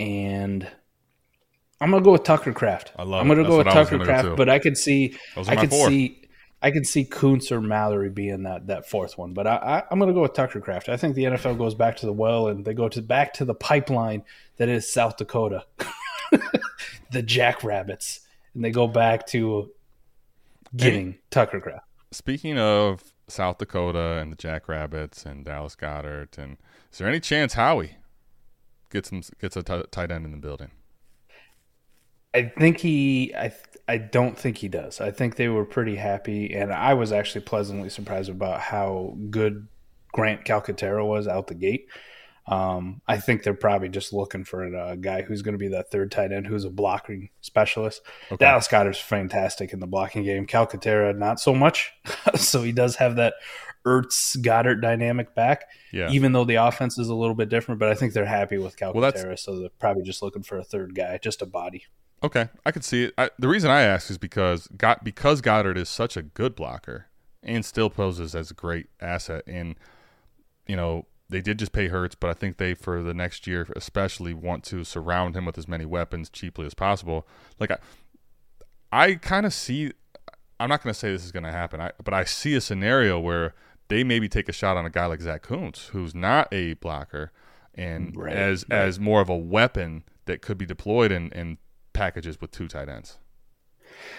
[0.00, 0.68] and
[1.80, 2.92] I'm going to go with Tucker Kraft.
[2.98, 4.48] I love I'm going to That's go with what I was Tucker gonna Kraft, but
[4.48, 5.88] I could see I could four.
[5.88, 6.23] see
[6.64, 10.08] I can see Kuntz or Mallory being that that fourth one, but I, I'm going
[10.08, 10.88] to go with Tucker Kraft.
[10.88, 13.44] I think the NFL goes back to the well and they go to back to
[13.44, 14.22] the pipeline
[14.56, 15.66] that is South Dakota,
[17.12, 18.20] the Jackrabbits,
[18.54, 19.72] and they go back to
[20.74, 21.84] getting Tucker Kraft.
[22.12, 26.56] Speaking of South Dakota and the Jackrabbits and Dallas Goedert, and
[26.90, 27.98] is there any chance Howie
[28.88, 30.70] gets some gets a t- tight end in the building?
[32.34, 33.34] I think he.
[33.34, 33.52] I.
[33.86, 34.98] I don't think he does.
[35.02, 39.68] I think they were pretty happy, and I was actually pleasantly surprised about how good
[40.14, 41.86] Grant Calcaterra was out the gate.
[42.46, 45.90] Um, I think they're probably just looking for a guy who's going to be that
[45.90, 48.00] third tight end who's a blocking specialist.
[48.38, 50.46] Dallas Goedert's fantastic in the blocking game.
[50.46, 51.92] Calcaterra, not so much.
[52.36, 53.34] so he does have that
[53.86, 56.10] Ertz Goedert dynamic back, Yeah.
[56.10, 57.78] even though the offense is a little bit different.
[57.80, 60.64] But I think they're happy with Calcaterra, that's- so they're probably just looking for a
[60.64, 61.84] third guy, just a body.
[62.22, 63.14] Okay, I could see it.
[63.18, 67.06] I, the reason I ask is because got because Goedert is such a good blocker
[67.42, 69.44] and still poses as a great asset.
[69.46, 69.74] And
[70.66, 73.66] you know they did just pay Hurts, but I think they for the next year
[73.76, 77.26] especially want to surround him with as many weapons cheaply as possible.
[77.60, 77.78] Like I,
[78.92, 79.92] I kind of see.
[80.60, 82.60] I'm not going to say this is going to happen, I, but I see a
[82.60, 83.54] scenario where
[83.88, 87.32] they maybe take a shot on a guy like Zach Kuntz, who's not a blocker,
[87.74, 88.78] and Right, as right.
[88.78, 91.58] as more of a weapon that could be deployed in, in
[91.94, 93.18] packages with two tight ends.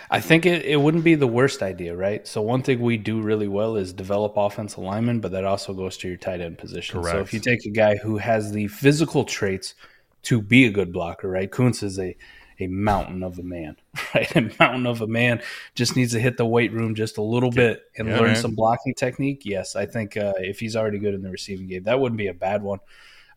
[0.10, 2.26] I think it, it wouldn't be the worst idea, right?
[2.28, 5.98] So one thing we do really well is develop offensive linemen, but that also goes
[5.98, 7.04] to your tight end position.
[7.04, 9.76] So if you take a guy who has the physical traits
[10.24, 11.52] to be a good blocker, right?
[11.52, 12.16] Kuntz is a
[12.58, 13.76] a mountain of a man,
[14.16, 14.34] right?
[14.34, 15.42] A mountain of a man
[15.76, 18.36] just needs to hit the weight room just a little bit and Yeah, learn man.
[18.36, 19.42] some blocking technique.
[19.46, 22.28] Yes, I think uh, if he's already good in the receiving game, that wouldn't be
[22.28, 22.80] a bad one.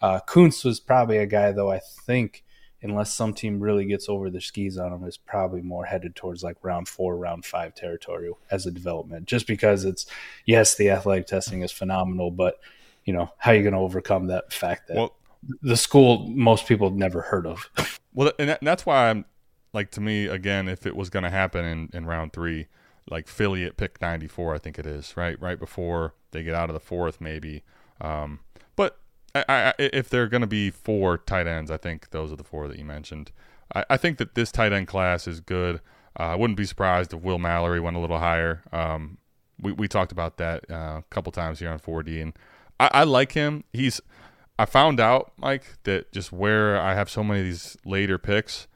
[0.01, 2.45] Uh, Kuntz was probably a guy, though, I think,
[2.83, 6.43] unless some team really gets over their skis on them, is probably more headed towards
[6.43, 9.27] like round four, round five territory as a development.
[9.27, 10.07] Just because it's,
[10.47, 12.61] yes, the athletic testing is phenomenal, but,
[13.05, 15.15] you know, how are you going to overcome that fact that Well,
[15.63, 17.69] the school most people have never heard of?
[18.15, 19.25] well, and, that, and that's why I'm
[19.73, 22.69] like to me again, if it was going to happen in, in round three,
[23.11, 26.71] like Philly at pick 94, I think it is right, right before they get out
[26.71, 27.65] of the fourth, maybe.
[28.01, 28.41] Um,
[29.49, 32.37] I, I, if there are going to be four tight ends, I think those are
[32.37, 33.33] the four that you mentioned.
[33.75, 35.81] I, I think that this tight end class is good.
[36.19, 38.63] Uh, I wouldn't be surprised if Will Mallory went a little higher.
[38.73, 39.19] Um,
[39.61, 42.33] we, we talked about that uh, a couple times here on 4D, and
[42.81, 43.65] I, I like him.
[43.73, 44.01] He's
[44.59, 48.67] I found out, Mike, that just where I have so many of these later picks,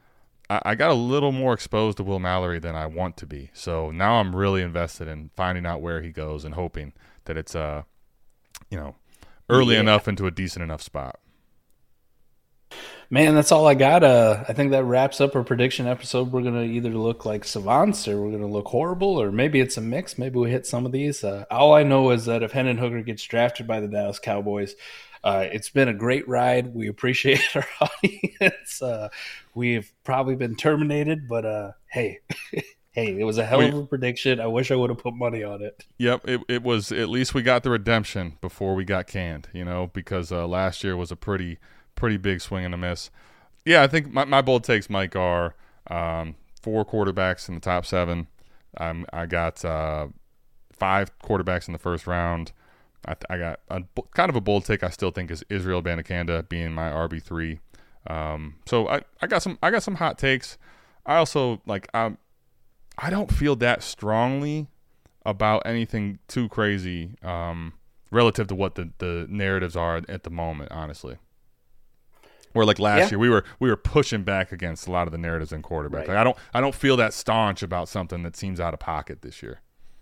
[0.49, 3.49] I, I got a little more exposed to Will Mallory than I want to be.
[3.53, 6.93] So now I'm really invested in finding out where he goes and hoping
[7.25, 7.83] that it's uh,
[8.69, 8.95] you know,
[9.49, 9.81] early Yeah.
[9.81, 11.19] enough into a decent enough spot.
[13.09, 14.03] Man, that's all I got.
[14.03, 16.31] Uh, I think that wraps up our prediction episode.
[16.31, 19.81] We're gonna either look like savants or we're gonna look horrible, or maybe it's a
[19.81, 20.17] mix.
[20.17, 21.23] Maybe we hit some of these.
[21.23, 24.75] Uh, all I know is that if Hendon Hooker gets drafted by the Dallas Cowboys,
[25.25, 26.73] Uh, it's been a great ride.
[26.75, 28.81] We appreciate our audience.
[28.81, 29.07] Uh,
[29.55, 32.19] we've probably been terminated, but uh, hey,
[32.93, 34.39] hey, it was a hell of a prediction.
[34.39, 35.85] I wish I would have put money on it.
[35.97, 36.91] Yep, it, it was.
[36.91, 39.49] At least we got the redemption before we got canned.
[39.51, 41.57] You know, because uh, last year was a pretty
[41.95, 43.09] pretty big swing and a miss.
[43.65, 45.55] Yeah, I think my, my bold takes, Mike, are
[45.87, 48.27] um, four quarterbacks in the top seven.
[48.77, 50.07] Um, I got uh,
[50.71, 52.51] five quarterbacks in the first round.
[53.05, 53.83] I, I, got a,
[54.13, 54.83] kind of a bold take.
[54.83, 57.59] I still think is Israel Abanikanda being my RB three.
[58.07, 60.57] Um, so I, I got some I got some hot takes.
[61.05, 62.17] I also like I'm
[62.97, 64.67] I don't feel that strongly
[65.25, 67.73] about anything too crazy um,
[68.11, 71.17] relative to what the, the narratives are at the moment, honestly.
[72.53, 73.09] Where like last yeah.
[73.11, 76.01] year we were we were pushing back against a lot of the narratives in quarterback.
[76.01, 76.09] Right.
[76.09, 79.23] Like I don't I don't feel that staunch about something that seems out of pocket
[79.23, 79.61] this year.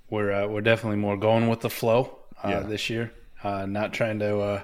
[0.10, 2.60] We're uh, we're definitely more going with the flow uh, yeah.
[2.60, 4.64] this year, uh, not trying to uh,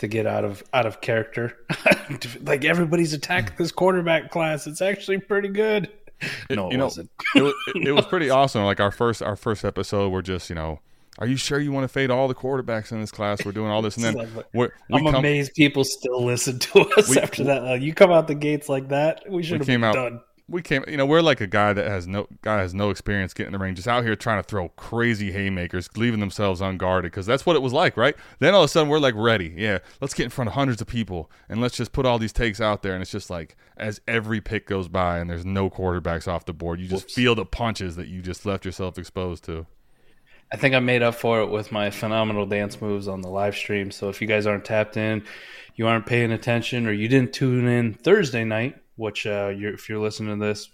[0.00, 1.56] to get out of out of character.
[2.42, 4.66] like everybody's attacking this quarterback class.
[4.66, 5.90] It's actually pretty good.
[6.48, 7.10] It, no, it you wasn't.
[7.34, 8.64] Know, it, it, it was pretty awesome.
[8.64, 10.80] Like our first our first episode, we're just you know
[11.18, 13.44] are you sure you want to fade all the quarterbacks in this class?
[13.44, 17.08] We're doing all this, and then we I'm come, amazed people still listen to us
[17.10, 17.64] we, after that.
[17.64, 20.20] Uh, you come out the gates like that, we should have been out, done.
[20.48, 23.32] We came, you know, we're like a guy that has no guy has no experience
[23.32, 27.26] getting the ring, just out here trying to throw crazy haymakers, leaving themselves unguarded, because
[27.26, 28.14] that's what it was like, right?
[28.38, 30.82] Then all of a sudden we're like ready, yeah, let's get in front of hundreds
[30.82, 33.56] of people and let's just put all these takes out there, and it's just like
[33.76, 37.14] as every pick goes by and there's no quarterbacks off the board, you just Whoops.
[37.14, 39.66] feel the punches that you just left yourself exposed to.
[40.52, 43.56] I think I made up for it with my phenomenal dance moves on the live
[43.56, 43.90] stream.
[43.90, 45.24] So if you guys aren't tapped in,
[45.76, 49.88] you aren't paying attention, or you didn't tune in Thursday night, which uh, you're, if
[49.88, 50.70] you're listening to this,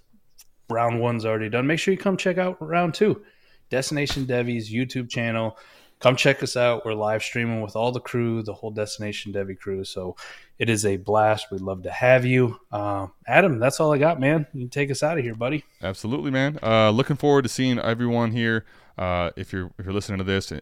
[0.68, 1.66] round one's already done.
[1.66, 3.22] Make sure you come check out round two.
[3.70, 5.56] Destination Devy's YouTube channel.
[6.00, 6.84] Come check us out.
[6.84, 9.82] We're live streaming with all the crew, the whole Destination Devy crew.
[9.82, 10.14] So
[10.58, 11.46] it is a blast.
[11.50, 12.60] We'd love to have you.
[12.70, 14.46] Uh, Adam, that's all I got, man.
[14.52, 15.64] You take us out of here, buddy.
[15.82, 16.58] Absolutely, man.
[16.62, 18.64] Uh, looking forward to seeing everyone here
[18.98, 20.52] uh, if you're if you're listening to this,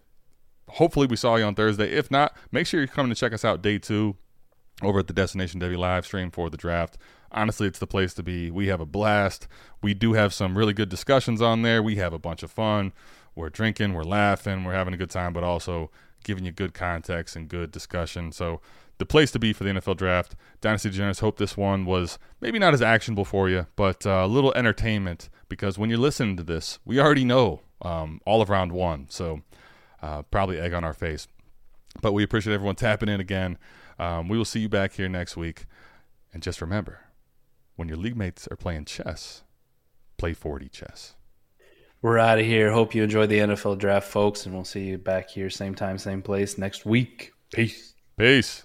[0.68, 1.90] hopefully we saw you on Thursday.
[1.90, 4.16] If not, make sure you're coming to check us out day two
[4.82, 6.98] over at the Destination Devy live stream for the draft.
[7.32, 8.50] Honestly, it's the place to be.
[8.50, 9.48] We have a blast.
[9.82, 11.82] We do have some really good discussions on there.
[11.82, 12.92] We have a bunch of fun.
[13.34, 15.90] We're drinking, we're laughing, we're having a good time, but also
[16.24, 18.32] giving you good context and good discussion.
[18.32, 18.60] So
[18.98, 20.34] the place to be for the NFL draft.
[20.60, 24.26] Dynasty Degenerates hope this one was maybe not as actionable for you, but uh, a
[24.26, 28.72] little entertainment because when you're listening to this, we already know um, all of round
[28.72, 29.06] one.
[29.10, 29.42] So
[30.02, 31.28] uh, probably egg on our face.
[32.00, 33.58] But we appreciate everyone tapping in again.
[33.98, 35.66] Um, we will see you back here next week.
[36.32, 37.05] And just remember
[37.76, 39.42] when your league mates are playing chess,
[40.16, 41.14] play 4D chess.
[42.02, 42.72] We're out of here.
[42.72, 44.44] Hope you enjoyed the NFL draft, folks.
[44.46, 47.32] And we'll see you back here, same time, same place next week.
[47.52, 47.94] Peace.
[48.18, 48.64] Peace.